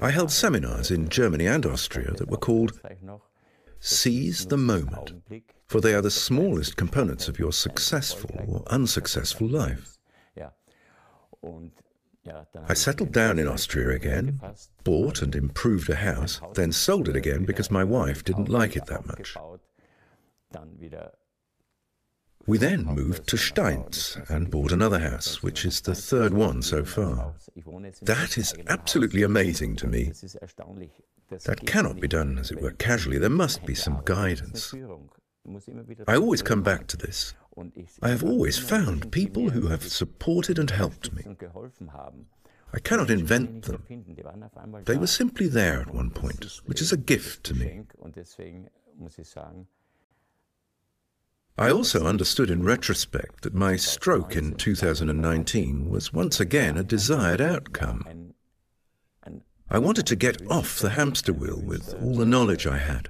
I 0.00 0.10
held 0.10 0.30
seminars 0.30 0.90
in 0.90 1.08
Germany 1.08 1.46
and 1.46 1.66
Austria 1.66 2.12
that 2.12 2.30
were 2.30 2.38
called 2.38 2.80
Seize 3.80 4.46
the 4.46 4.56
Moment, 4.56 5.12
for 5.66 5.80
they 5.80 5.94
are 5.94 6.02
the 6.02 6.10
smallest 6.10 6.76
components 6.76 7.28
of 7.28 7.38
your 7.38 7.52
successful 7.52 8.30
or 8.46 8.62
unsuccessful 8.66 9.48
life. 9.48 9.98
I 12.66 12.74
settled 12.74 13.12
down 13.12 13.38
in 13.38 13.48
Austria 13.48 13.94
again, 13.94 14.40
bought 14.84 15.22
and 15.22 15.34
improved 15.34 15.88
a 15.88 15.96
house, 15.96 16.40
then 16.54 16.72
sold 16.72 17.08
it 17.08 17.16
again 17.16 17.44
because 17.44 17.70
my 17.70 17.84
wife 17.84 18.24
didn't 18.24 18.48
like 18.48 18.76
it 18.76 18.86
that 18.86 19.06
much. 19.06 19.36
We 22.48 22.56
then 22.56 22.86
moved 22.86 23.28
to 23.28 23.36
Stainz 23.36 24.16
and 24.30 24.50
bought 24.50 24.72
another 24.72 24.98
house, 24.98 25.42
which 25.42 25.66
is 25.66 25.82
the 25.82 25.94
third 25.94 26.32
one 26.32 26.62
so 26.62 26.82
far. 26.82 27.34
That 28.00 28.38
is 28.38 28.54
absolutely 28.68 29.22
amazing 29.22 29.76
to 29.76 29.86
me. 29.86 30.12
That 31.44 31.66
cannot 31.66 32.00
be 32.00 32.08
done, 32.08 32.38
as 32.38 32.50
it 32.50 32.62
were, 32.62 32.70
casually. 32.70 33.18
There 33.18 33.28
must 33.28 33.66
be 33.66 33.74
some 33.74 34.00
guidance. 34.06 34.74
I 36.06 36.16
always 36.16 36.40
come 36.40 36.62
back 36.62 36.86
to 36.86 36.96
this. 36.96 37.34
I 38.00 38.08
have 38.08 38.24
always 38.24 38.58
found 38.58 39.12
people 39.12 39.50
who 39.50 39.66
have 39.66 39.82
supported 39.82 40.58
and 40.58 40.70
helped 40.70 41.12
me. 41.12 41.24
I 42.72 42.78
cannot 42.78 43.10
invent 43.10 43.64
them. 43.64 43.82
They 44.86 44.96
were 44.96 45.06
simply 45.06 45.48
there 45.48 45.82
at 45.82 45.92
one 45.94 46.10
point, 46.10 46.46
which 46.64 46.80
is 46.80 46.92
a 46.92 46.96
gift 46.96 47.44
to 47.44 47.54
me. 47.54 47.82
I 51.58 51.72
also 51.72 52.06
understood 52.06 52.50
in 52.50 52.62
retrospect 52.62 53.42
that 53.42 53.52
my 53.52 53.74
stroke 53.74 54.36
in 54.36 54.54
2019 54.54 55.90
was 55.90 56.12
once 56.12 56.38
again 56.38 56.78
a 56.78 56.84
desired 56.84 57.40
outcome. 57.40 58.32
I 59.68 59.78
wanted 59.78 60.06
to 60.06 60.14
get 60.14 60.40
off 60.48 60.78
the 60.78 60.90
hamster 60.90 61.32
wheel 61.32 61.60
with 61.60 62.00
all 62.00 62.14
the 62.14 62.24
knowledge 62.24 62.64
I 62.64 62.78
had. 62.78 63.08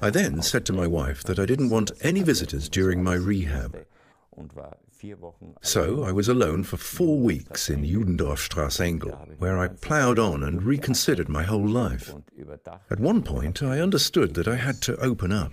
I 0.00 0.08
then 0.08 0.40
said 0.40 0.64
to 0.66 0.72
my 0.72 0.86
wife 0.86 1.22
that 1.24 1.38
I 1.38 1.44
didn't 1.44 1.68
want 1.68 1.92
any 2.00 2.22
visitors 2.22 2.70
during 2.70 3.04
my 3.04 3.14
rehab. 3.14 3.84
So 5.62 6.04
I 6.04 6.12
was 6.12 6.28
alone 6.28 6.64
for 6.64 6.76
four 6.76 7.18
weeks 7.18 7.68
in 7.70 7.84
Judendorff 7.84 8.80
Engel, 8.80 9.12
where 9.38 9.58
I 9.58 9.68
ploughed 9.68 10.18
on 10.18 10.42
and 10.42 10.62
reconsidered 10.62 11.28
my 11.28 11.42
whole 11.42 11.66
life. 11.66 12.14
At 12.90 13.00
one 13.00 13.22
point, 13.22 13.62
I 13.62 13.80
understood 13.80 14.34
that 14.34 14.48
I 14.48 14.56
had 14.56 14.80
to 14.82 14.96
open 14.96 15.32
up. 15.32 15.52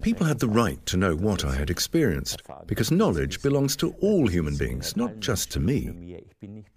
People 0.00 0.26
had 0.26 0.38
the 0.38 0.48
right 0.48 0.84
to 0.86 0.96
know 0.96 1.14
what 1.14 1.44
I 1.44 1.54
had 1.54 1.70
experienced, 1.70 2.42
because 2.66 2.90
knowledge 2.90 3.42
belongs 3.42 3.76
to 3.76 3.94
all 4.00 4.26
human 4.26 4.56
beings, 4.56 4.96
not 4.96 5.20
just 5.20 5.50
to 5.52 5.60
me. 5.60 6.20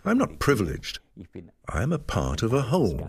I'm 0.06 0.18
not 0.18 0.40
privileged. 0.40 1.00
I 1.68 1.84
am 1.84 1.94
a 1.94 2.00
part 2.00 2.44
of 2.44 2.54
a 2.54 2.64
whole. 2.64 3.08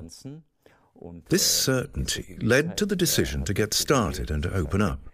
This 1.28 1.46
certainty 1.46 2.38
led 2.40 2.76
to 2.76 2.86
the 2.86 2.96
decision 2.96 3.44
to 3.44 3.54
get 3.54 3.72
started 3.72 4.30
and 4.30 4.42
to 4.42 4.54
open 4.54 4.82
up. 4.82 5.09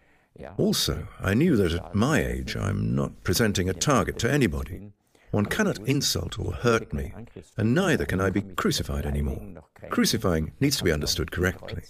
Also, 0.59 1.09
I 1.21 1.35
knew 1.35 1.57
that 1.57 1.73
at 1.73 1.95
my 1.95 2.25
age 2.25 2.57
I'm 2.57 2.95
not 2.95 3.25
presenting 3.25 3.69
a 3.69 3.75
target 3.75 4.19
to 4.21 4.31
anybody. 4.31 4.93
One 5.31 5.47
cannot 5.47 5.79
insult 5.81 6.39
or 6.39 6.53
hurt 6.53 6.93
me, 6.93 7.13
and 7.57 7.75
neither 7.75 8.07
can 8.07 8.21
I 8.21 8.31
be 8.31 8.43
crucified 8.43 9.07
anymore. 9.07 9.43
Crucifying 9.91 10.53
needs 10.61 10.77
to 10.79 10.85
be 10.85 10.93
understood 10.93 11.31
correctly. 11.31 11.83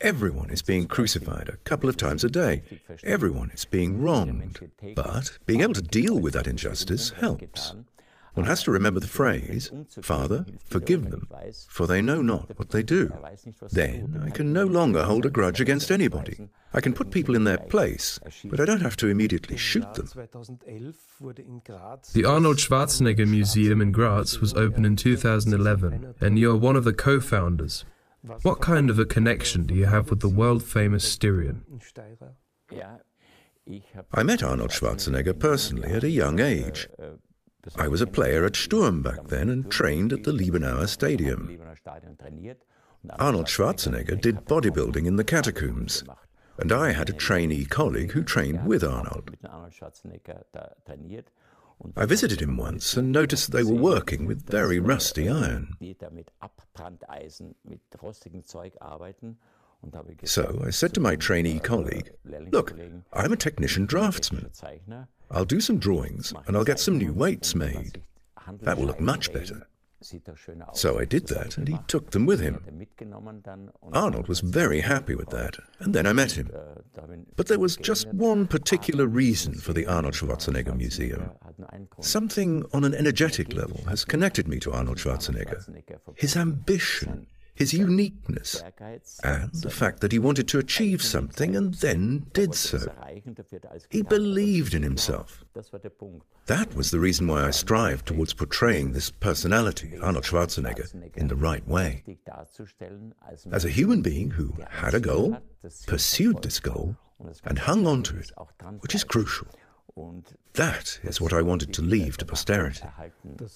Everyone 0.00 0.50
is 0.50 0.62
being 0.62 0.86
crucified 0.86 1.48
a 1.48 1.56
couple 1.58 1.88
of 1.88 1.96
times 1.96 2.24
a 2.24 2.30
day. 2.30 2.62
Everyone 3.04 3.50
is 3.50 3.66
being 3.66 4.00
wronged. 4.00 4.70
But 4.94 5.38
being 5.46 5.60
able 5.60 5.74
to 5.74 5.82
deal 5.82 6.18
with 6.18 6.32
that 6.34 6.46
injustice 6.46 7.10
helps. 7.10 7.74
One 8.34 8.46
has 8.46 8.62
to 8.62 8.70
remember 8.70 9.00
the 9.00 9.08
phrase, 9.08 9.70
Father, 10.02 10.46
forgive 10.64 11.10
them, 11.10 11.28
for 11.68 11.86
they 11.86 12.00
know 12.00 12.22
not 12.22 12.56
what 12.58 12.70
they 12.70 12.82
do. 12.82 13.12
Then 13.72 14.22
I 14.24 14.30
can 14.30 14.52
no 14.52 14.64
longer 14.64 15.04
hold 15.04 15.26
a 15.26 15.30
grudge 15.30 15.60
against 15.60 15.90
anybody. 15.90 16.48
I 16.72 16.80
can 16.80 16.92
put 16.92 17.10
people 17.10 17.34
in 17.34 17.44
their 17.44 17.58
place, 17.58 18.20
but 18.44 18.60
I 18.60 18.64
don't 18.64 18.82
have 18.82 18.96
to 18.98 19.08
immediately 19.08 19.56
shoot 19.56 19.94
them. 19.94 20.08
The 22.12 22.24
Arnold 22.24 22.58
Schwarzenegger 22.58 23.26
Museum 23.28 23.80
in 23.80 23.90
Graz 23.90 24.40
was 24.40 24.54
opened 24.54 24.86
in 24.86 24.94
2011, 24.96 26.14
and 26.20 26.38
you're 26.38 26.56
one 26.56 26.76
of 26.76 26.84
the 26.84 26.92
co 26.92 27.20
founders. 27.20 27.84
What 28.42 28.60
kind 28.60 28.90
of 28.90 28.98
a 28.98 29.04
connection 29.04 29.64
do 29.64 29.74
you 29.74 29.86
have 29.86 30.10
with 30.10 30.20
the 30.20 30.28
world 30.28 30.62
famous 30.62 31.10
Styrian? 31.10 31.64
I 34.12 34.22
met 34.22 34.42
Arnold 34.42 34.70
Schwarzenegger 34.70 35.38
personally 35.38 35.90
at 35.90 36.04
a 36.04 36.10
young 36.10 36.38
age. 36.38 36.88
I 37.76 37.88
was 37.88 38.00
a 38.00 38.06
player 38.06 38.44
at 38.44 38.56
Sturm 38.56 39.02
back 39.02 39.28
then 39.28 39.48
and 39.48 39.70
trained 39.70 40.12
at 40.12 40.24
the 40.24 40.32
Liebenauer 40.32 40.88
Stadium. 40.88 41.58
Arnold 43.18 43.46
Schwarzenegger 43.46 44.20
did 44.20 44.44
bodybuilding 44.44 45.06
in 45.06 45.16
the 45.16 45.24
catacombs, 45.24 46.04
and 46.58 46.72
I 46.72 46.92
had 46.92 47.08
a 47.08 47.14
trainee 47.14 47.64
colleague 47.64 48.12
who 48.12 48.22
trained 48.22 48.66
with 48.66 48.84
Arnold. 48.84 49.36
I 51.96 52.04
visited 52.04 52.42
him 52.42 52.56
once 52.58 52.96
and 52.96 53.10
noticed 53.10 53.52
they 53.52 53.64
were 53.64 53.74
working 53.74 54.26
with 54.26 54.46
very 54.46 54.78
rusty 54.78 55.28
iron. 55.30 55.74
So 60.24 60.62
I 60.66 60.70
said 60.70 60.92
to 60.94 61.00
my 61.00 61.16
trainee 61.16 61.58
colleague, 61.58 62.10
Look, 62.52 62.74
I'm 63.14 63.32
a 63.32 63.36
technician 63.36 63.86
draftsman. 63.86 64.50
I'll 65.30 65.44
do 65.44 65.60
some 65.60 65.78
drawings 65.78 66.32
and 66.46 66.56
I'll 66.56 66.64
get 66.64 66.80
some 66.80 66.98
new 66.98 67.12
weights 67.12 67.54
made. 67.54 68.02
That 68.62 68.78
will 68.78 68.86
look 68.86 69.00
much 69.00 69.32
better. 69.32 69.66
So 70.72 70.98
I 70.98 71.04
did 71.04 71.26
that, 71.28 71.58
and 71.58 71.68
he 71.68 71.78
took 71.86 72.12
them 72.12 72.24
with 72.24 72.40
him. 72.40 72.64
Arnold 73.92 74.28
was 74.28 74.40
very 74.40 74.80
happy 74.80 75.14
with 75.14 75.28
that, 75.28 75.58
and 75.78 75.94
then 75.94 76.06
I 76.06 76.14
met 76.14 76.32
him. 76.32 76.50
But 77.36 77.48
there 77.48 77.58
was 77.58 77.76
just 77.76 78.08
one 78.08 78.46
particular 78.46 79.06
reason 79.06 79.54
for 79.54 79.74
the 79.74 79.86
Arnold 79.86 80.14
Schwarzenegger 80.14 80.74
Museum. 80.74 81.30
Something 82.00 82.64
on 82.72 82.84
an 82.84 82.94
energetic 82.94 83.52
level 83.52 83.84
has 83.88 84.06
connected 84.06 84.48
me 84.48 84.58
to 84.60 84.72
Arnold 84.72 84.96
Schwarzenegger. 84.96 85.62
His 86.14 86.34
ambition, 86.34 87.26
his 87.60 87.74
uniqueness, 87.74 88.62
and 89.22 89.52
the 89.52 89.68
fact 89.68 90.00
that 90.00 90.12
he 90.12 90.18
wanted 90.18 90.48
to 90.48 90.58
achieve 90.58 91.02
something 91.02 91.54
and 91.54 91.74
then 91.74 92.26
did 92.32 92.54
so. 92.54 92.78
He 93.90 94.00
believed 94.00 94.72
in 94.72 94.82
himself. 94.82 95.44
That 96.46 96.74
was 96.74 96.90
the 96.90 96.98
reason 96.98 97.26
why 97.26 97.44
I 97.44 97.50
strived 97.50 98.06
towards 98.06 98.32
portraying 98.32 98.92
this 98.92 99.10
personality, 99.10 99.98
Arnold 100.00 100.24
Schwarzenegger, 100.24 100.88
in 101.14 101.28
the 101.28 101.36
right 101.36 101.66
way. 101.68 102.02
As 103.52 103.66
a 103.66 103.70
human 103.70 104.00
being 104.00 104.30
who 104.30 104.54
had 104.70 104.94
a 104.94 105.00
goal, 105.00 105.36
pursued 105.86 106.42
this 106.42 106.60
goal, 106.60 106.96
and 107.44 107.58
hung 107.58 107.86
on 107.86 108.02
to 108.04 108.16
it, 108.16 108.30
which 108.80 108.94
is 108.94 109.04
crucial. 109.04 109.48
That 110.54 110.98
is 111.02 111.20
what 111.20 111.32
I 111.32 111.42
wanted 111.42 111.72
to 111.74 111.82
leave 111.82 112.16
to 112.18 112.24
posterity. 112.24 112.82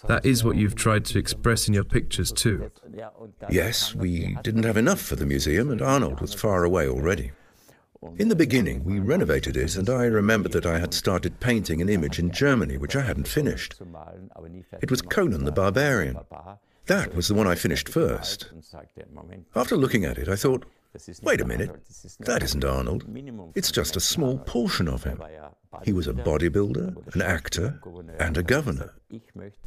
That 0.06 0.24
is 0.24 0.44
what 0.44 0.56
you've 0.56 0.74
tried 0.74 1.04
to 1.06 1.18
express 1.18 1.68
in 1.68 1.74
your 1.74 1.84
pictures 1.84 2.32
too. 2.32 2.70
Yes, 3.50 3.94
we 3.94 4.36
didn't 4.42 4.64
have 4.64 4.76
enough 4.76 5.00
for 5.00 5.16
the 5.16 5.26
museum, 5.26 5.70
and 5.70 5.82
Arnold 5.82 6.20
was 6.20 6.34
far 6.34 6.64
away 6.64 6.88
already. 6.88 7.32
In 8.18 8.28
the 8.28 8.36
beginning, 8.36 8.84
we 8.84 9.00
renovated 9.00 9.56
it, 9.56 9.76
and 9.76 9.88
I 9.88 10.04
remembered 10.04 10.52
that 10.52 10.66
I 10.66 10.78
had 10.78 10.92
started 10.92 11.40
painting 11.40 11.80
an 11.80 11.88
image 11.88 12.18
in 12.18 12.30
Germany 12.30 12.76
which 12.76 12.94
I 12.94 13.00
hadn't 13.00 13.28
finished. 13.28 13.76
It 14.82 14.90
was 14.90 15.02
Conan 15.02 15.44
the 15.44 15.52
Barbarian. 15.52 16.18
That 16.86 17.14
was 17.14 17.28
the 17.28 17.34
one 17.34 17.46
I 17.46 17.54
finished 17.54 17.88
first. 17.88 18.50
After 19.54 19.76
looking 19.76 20.04
at 20.04 20.18
it, 20.18 20.28
I 20.28 20.36
thought, 20.36 20.66
Wait 21.22 21.40
a 21.40 21.44
minute, 21.44 21.70
that 22.20 22.42
isn't 22.42 22.64
Arnold. 22.64 23.04
It's 23.56 23.72
just 23.72 23.96
a 23.96 24.00
small 24.00 24.38
portion 24.38 24.86
of 24.86 25.02
him. 25.02 25.20
He 25.82 25.92
was 25.92 26.06
a 26.06 26.12
bodybuilder, 26.12 27.14
an 27.14 27.22
actor, 27.22 27.80
and 28.18 28.36
a 28.36 28.42
governor. 28.42 28.94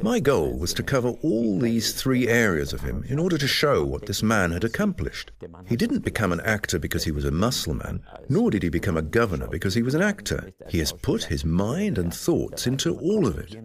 My 0.01 0.19
goal 0.19 0.57
was 0.57 0.73
to 0.75 0.83
cover 0.83 1.09
all 1.21 1.59
these 1.59 1.93
three 1.93 2.27
areas 2.27 2.73
of 2.73 2.81
him 2.81 3.03
in 3.07 3.19
order 3.19 3.37
to 3.37 3.47
show 3.47 3.85
what 3.85 4.05
this 4.05 4.23
man 4.23 4.51
had 4.51 4.63
accomplished. 4.63 5.31
He 5.67 5.75
didn't 5.75 6.05
become 6.05 6.31
an 6.31 6.41
actor 6.41 6.79
because 6.79 7.03
he 7.03 7.11
was 7.11 7.25
a 7.25 7.31
muscle 7.31 7.73
man, 7.73 8.03
nor 8.29 8.51
did 8.51 8.63
he 8.63 8.69
become 8.69 8.97
a 8.97 9.01
governor 9.01 9.47
because 9.47 9.73
he 9.73 9.83
was 9.83 9.95
an 9.95 10.01
actor. 10.01 10.51
He 10.69 10.79
has 10.79 10.91
put 10.91 11.25
his 11.25 11.45
mind 11.45 11.97
and 11.97 12.13
thoughts 12.13 12.67
into 12.67 12.97
all 12.97 13.27
of 13.27 13.37
it. 13.37 13.55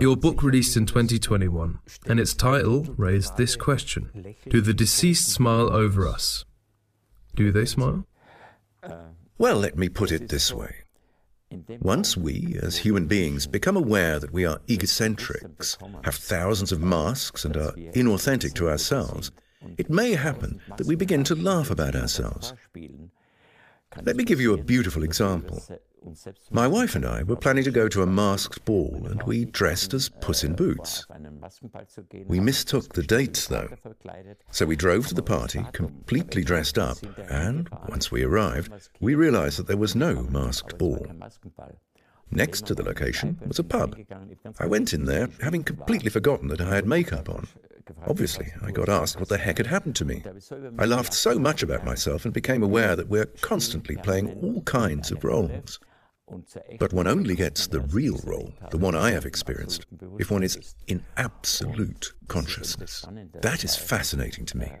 Your 0.00 0.16
book 0.16 0.42
released 0.42 0.76
in 0.76 0.86
2021, 0.86 1.78
and 2.06 2.18
its 2.18 2.34
title 2.34 2.82
raised 2.96 3.36
this 3.36 3.54
question 3.54 4.34
Do 4.48 4.60
the 4.60 4.74
deceased 4.74 5.28
smile 5.28 5.72
over 5.72 6.08
us? 6.08 6.44
Do 7.36 7.52
they 7.52 7.64
smile? 7.64 8.04
Well, 9.42 9.56
let 9.56 9.76
me 9.76 9.88
put 9.88 10.12
it 10.12 10.28
this 10.28 10.52
way. 10.52 10.72
Once 11.80 12.16
we, 12.16 12.56
as 12.62 12.76
human 12.76 13.08
beings, 13.08 13.48
become 13.48 13.76
aware 13.76 14.20
that 14.20 14.32
we 14.32 14.44
are 14.44 14.60
egocentrics, 14.68 15.76
have 16.04 16.14
thousands 16.14 16.70
of 16.70 16.80
masks, 16.80 17.44
and 17.44 17.56
are 17.56 17.72
inauthentic 17.72 18.54
to 18.54 18.70
ourselves, 18.70 19.32
it 19.76 19.90
may 19.90 20.12
happen 20.12 20.60
that 20.76 20.86
we 20.86 20.94
begin 20.94 21.24
to 21.24 21.34
laugh 21.34 21.72
about 21.72 21.96
ourselves. 21.96 22.54
Let 24.02 24.16
me 24.16 24.24
give 24.24 24.40
you 24.40 24.54
a 24.54 24.62
beautiful 24.62 25.02
example. 25.02 25.62
My 26.50 26.66
wife 26.66 26.96
and 26.96 27.04
I 27.04 27.22
were 27.22 27.36
planning 27.36 27.64
to 27.64 27.70
go 27.70 27.88
to 27.88 28.02
a 28.02 28.06
masked 28.06 28.64
ball, 28.64 29.06
and 29.08 29.22
we 29.22 29.44
dressed 29.44 29.94
as 29.94 30.08
Puss 30.08 30.42
in 30.42 30.54
Boots. 30.54 31.06
We 32.26 32.40
mistook 32.40 32.94
the 32.94 33.02
dates, 33.02 33.46
though. 33.46 33.68
So 34.50 34.66
we 34.66 34.74
drove 34.74 35.06
to 35.08 35.14
the 35.14 35.22
party, 35.22 35.64
completely 35.72 36.42
dressed 36.42 36.78
up, 36.78 36.98
and 37.30 37.68
once 37.88 38.10
we 38.10 38.24
arrived, 38.24 38.72
we 39.00 39.14
realized 39.14 39.58
that 39.58 39.68
there 39.68 39.76
was 39.76 39.94
no 39.94 40.22
masked 40.24 40.76
ball. 40.78 41.06
Next 42.30 42.66
to 42.66 42.74
the 42.74 42.82
location 42.82 43.38
was 43.46 43.58
a 43.58 43.64
pub. 43.64 43.96
I 44.58 44.66
went 44.66 44.94
in 44.94 45.04
there, 45.04 45.28
having 45.42 45.62
completely 45.62 46.10
forgotten 46.10 46.48
that 46.48 46.60
I 46.60 46.74
had 46.74 46.86
makeup 46.86 47.28
on. 47.28 47.46
Obviously, 48.06 48.52
I 48.62 48.70
got 48.70 48.88
asked 48.88 49.18
what 49.18 49.28
the 49.28 49.38
heck 49.38 49.58
had 49.58 49.66
happened 49.66 49.96
to 49.96 50.04
me. 50.04 50.22
I 50.78 50.84
laughed 50.84 51.14
so 51.14 51.38
much 51.38 51.62
about 51.62 51.84
myself 51.84 52.24
and 52.24 52.34
became 52.34 52.62
aware 52.62 52.96
that 52.96 53.08
we're 53.08 53.26
constantly 53.40 53.96
playing 53.96 54.38
all 54.42 54.62
kinds 54.62 55.10
of 55.10 55.24
roles. 55.24 55.78
But 56.78 56.92
one 56.92 57.06
only 57.06 57.34
gets 57.34 57.66
the 57.66 57.80
real 57.80 58.18
role, 58.24 58.54
the 58.70 58.78
one 58.78 58.94
I 58.94 59.10
have 59.10 59.26
experienced, 59.26 59.86
if 60.18 60.30
one 60.30 60.42
is 60.42 60.74
in 60.86 61.04
absolute 61.16 62.12
consciousness. 62.28 63.04
That 63.40 63.64
is 63.64 63.76
fascinating 63.76 64.46
to 64.46 64.56
me. 64.56 64.72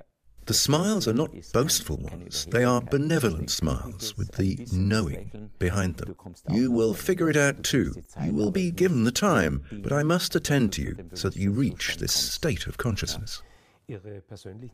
The 0.44 0.54
smiles 0.54 1.06
are 1.06 1.12
not 1.12 1.30
boastful 1.52 1.98
ones, 1.98 2.46
they 2.46 2.64
are 2.64 2.80
benevolent 2.80 3.50
smiles 3.50 4.16
with 4.16 4.32
the 4.32 4.66
knowing 4.72 5.50
behind 5.58 5.96
them. 5.96 6.16
You 6.50 6.72
will 6.72 6.94
figure 6.94 7.30
it 7.30 7.36
out 7.36 7.62
too. 7.62 7.94
You 8.24 8.32
will 8.32 8.50
be 8.50 8.70
given 8.72 9.04
the 9.04 9.12
time, 9.12 9.62
but 9.70 9.92
I 9.92 10.02
must 10.02 10.34
attend 10.34 10.72
to 10.74 10.82
you 10.82 10.96
so 11.14 11.28
that 11.28 11.38
you 11.38 11.52
reach 11.52 11.96
this 11.98 12.12
state 12.12 12.66
of 12.66 12.76
consciousness. 12.76 13.42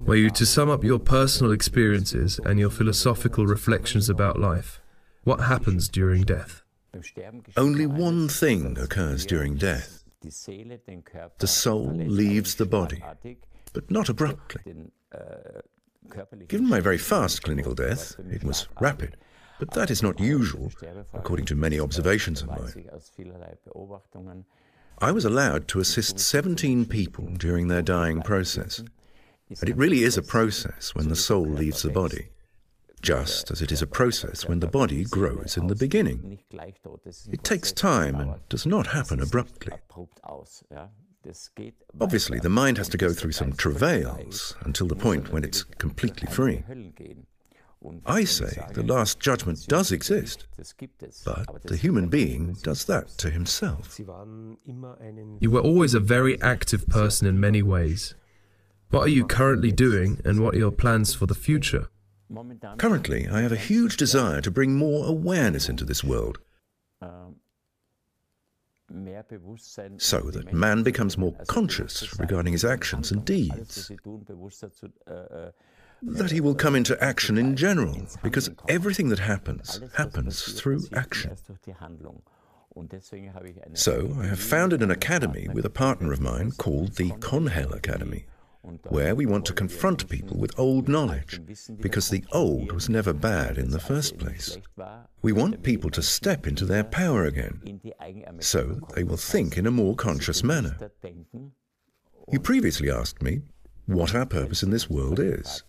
Were 0.01 0.16
you 0.16 0.31
to 0.31 0.47
sum 0.47 0.71
up 0.71 0.85
your 0.85 0.99
personal 0.99 1.53
experiences 1.53 2.41
and 2.45 2.59
your 2.59 2.71
philosophical 2.71 3.47
reflections 3.47 4.09
about 4.09 4.39
life, 4.39 4.81
what 5.25 5.41
happens 5.41 5.89
during 5.89 6.23
death? 6.23 6.62
Only 7.57 7.87
one 7.87 8.29
thing 8.29 8.79
occurs 8.79 9.27
during 9.27 9.57
death. 9.57 10.05
The 10.23 11.47
soul 11.47 11.93
leaves 11.93 12.55
the 12.55 12.66
body, 12.66 13.03
but 13.73 13.91
not 13.91 14.09
abruptly. 14.09 14.62
Given 16.48 16.68
my 16.68 16.80
very 16.80 16.98
fast 16.98 17.42
clinical 17.42 17.74
death, 17.74 18.16
it 18.30 18.44
was 18.44 18.66
rapid, 18.80 19.16
but 19.59 19.72
that 19.72 19.90
is 19.90 20.02
not 20.02 20.18
usual, 20.20 20.70
according 21.12 21.46
to 21.46 21.54
many 21.54 21.78
observations 21.78 22.42
of 22.42 22.48
mine. 22.48 22.88
I 25.00 25.12
was 25.12 25.24
allowed 25.24 25.68
to 25.68 25.80
assist 25.80 26.18
17 26.18 26.86
people 26.86 27.26
during 27.36 27.68
their 27.68 27.82
dying 27.82 28.22
process. 28.22 28.82
And 29.61 29.68
it 29.68 29.76
really 29.76 30.02
is 30.02 30.16
a 30.18 30.22
process 30.22 30.94
when 30.94 31.09
the 31.09 31.16
soul 31.16 31.46
leaves 31.46 31.82
the 31.82 31.90
body, 31.90 32.28
just 33.00 33.50
as 33.50 33.62
it 33.62 33.70
is 33.70 33.80
a 33.80 33.86
process 33.86 34.46
when 34.46 34.61
the 34.61 34.66
body 34.66 35.04
grows 35.04 35.56
in 35.56 35.68
the 35.68 35.76
beginning. 35.76 36.40
It 37.30 37.44
takes 37.44 37.72
time 37.72 38.16
and 38.16 38.34
does 38.48 38.66
not 38.66 38.88
happen 38.88 39.20
abruptly. 39.20 39.72
Obviously, 42.01 42.39
the 42.39 42.49
mind 42.49 42.79
has 42.79 42.89
to 42.89 42.97
go 42.97 43.12
through 43.12 43.33
some 43.33 43.53
travails 43.53 44.57
until 44.61 44.87
the 44.87 44.97
point 44.97 45.33
when 45.33 45.45
it's 45.45 45.62
completely 45.62 46.26
free. 46.31 46.64
I 48.07 48.24
say 48.24 48.61
the 48.72 48.83
Last 48.83 49.20
Judgment 49.20 49.66
does 49.68 49.93
exist, 49.93 50.47
but 51.24 51.62
the 51.62 51.76
human 51.76 52.09
being 52.09 52.57
does 52.62 52.85
that 52.87 53.09
to 53.18 53.31
himself. 53.31 53.99
You 53.99 55.51
were 55.51 55.61
always 55.61 55.95
a 55.95 56.01
very 56.01 56.41
active 56.43 56.89
person 56.89 57.26
in 57.29 57.39
many 57.39 57.62
ways. 57.62 58.14
What 58.91 59.03
are 59.03 59.11
you 59.11 59.26
currently 59.26 59.70
doing, 59.70 60.20
and 60.24 60.41
what 60.41 60.55
are 60.55 60.59
your 60.59 60.72
plans 60.72 61.14
for 61.14 61.26
the 61.26 61.35
future? 61.35 61.89
Currently, 62.79 63.29
I 63.29 63.43
have 63.43 63.53
a 63.53 63.57
huge 63.57 63.97
desire 63.97 64.41
to 64.41 64.51
bring 64.51 64.74
more 64.74 65.07
awareness 65.07 65.68
into 65.68 65.85
this 65.85 66.03
world 66.03 66.39
so 69.99 70.20
that 70.30 70.53
man 70.53 70.82
becomes 70.82 71.18
more 71.18 71.34
conscious 71.47 72.18
regarding 72.18 72.53
his 72.53 72.64
actions 72.64 73.11
and 73.11 73.24
deeds. 73.24 73.91
That 76.01 76.30
he 76.30 76.41
will 76.41 76.55
come 76.55 76.76
into 76.76 77.03
action 77.03 77.36
in 77.39 77.57
general, 77.57 78.07
because 78.22 78.51
everything 78.68 79.09
that 79.09 79.18
happens 79.18 79.80
happens 79.95 80.53
through 80.53 80.82
action. 80.95 81.36
So, 83.74 84.16
I 84.20 84.26
have 84.26 84.39
founded 84.39 84.82
an 84.82 84.91
academy 84.91 85.49
with 85.53 85.64
a 85.64 85.70
partner 85.70 86.12
of 86.12 86.20
mine 86.20 86.53
called 86.53 86.95
the 86.95 87.11
Conhel 87.11 87.74
Academy 87.74 88.26
where 88.88 89.14
we 89.14 89.26
want 89.26 89.44
to 89.46 89.52
confront 89.52 90.09
people 90.09 90.36
with 90.38 90.59
old 90.59 90.88
knowledge, 90.88 91.40
because 91.80 92.09
the 92.09 92.24
old 92.32 92.72
was 92.72 92.88
never 92.88 93.12
bad 93.12 93.59
in 93.59 93.70
the 93.70 93.80
first 93.80 94.18
place. 94.18 94.59
We 95.22 95.32
want 95.32 95.62
people 95.62 95.90
to 95.90 96.02
step 96.02 96.46
into 96.46 96.64
their 96.64 96.84
power 96.84 97.24
again, 97.24 97.80
so 98.40 98.80
they 98.94 99.04
will 99.04 99.16
think 99.16 99.56
in 99.56 99.66
a 99.66 99.70
more 99.70 99.94
conscious 99.94 100.42
manner. 100.42 100.76
You 102.30 102.40
previously 102.40 102.90
asked 102.90 103.22
me 103.22 103.42
what 103.86 104.14
our 104.14 104.26
purpose 104.26 104.62
in 104.62 104.70
this 104.70 104.90
world 104.90 105.18
is. 105.18 105.62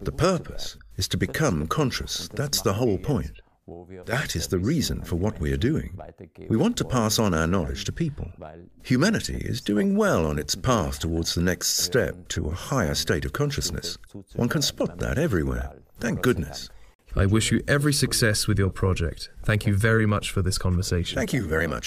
The 0.00 0.12
purpose 0.12 0.76
is 0.96 1.06
to 1.08 1.16
become 1.16 1.66
conscious. 1.66 2.28
That's 2.34 2.62
the 2.62 2.72
whole 2.72 2.98
point. 2.98 3.40
That 4.04 4.36
is 4.36 4.46
the 4.46 4.58
reason 4.58 5.02
for 5.02 5.16
what 5.16 5.40
we 5.40 5.52
are 5.52 5.56
doing. 5.56 5.98
We 6.48 6.56
want 6.56 6.76
to 6.76 6.84
pass 6.84 7.18
on 7.18 7.34
our 7.34 7.48
knowledge 7.48 7.84
to 7.86 7.92
people. 7.92 8.30
Humanity 8.84 9.38
is 9.38 9.60
doing 9.60 9.96
well 9.96 10.24
on 10.24 10.38
its 10.38 10.54
path 10.54 11.00
towards 11.00 11.34
the 11.34 11.42
next 11.42 11.78
step 11.78 12.28
to 12.28 12.46
a 12.46 12.54
higher 12.54 12.94
state 12.94 13.24
of 13.24 13.32
consciousness. 13.32 13.98
One 14.36 14.48
can 14.48 14.62
spot 14.62 14.98
that 14.98 15.18
everywhere. 15.18 15.72
Thank 15.98 16.22
goodness. 16.22 16.70
I 17.16 17.26
wish 17.26 17.50
you 17.50 17.62
every 17.66 17.94
success 17.94 18.46
with 18.46 18.58
your 18.58 18.70
project. 18.70 19.30
Thank 19.42 19.66
you 19.66 19.74
very 19.74 20.06
much 20.06 20.30
for 20.30 20.42
this 20.42 20.58
conversation. 20.58 21.16
Thank 21.16 21.32
you 21.32 21.46
very 21.46 21.66
much. 21.66 21.84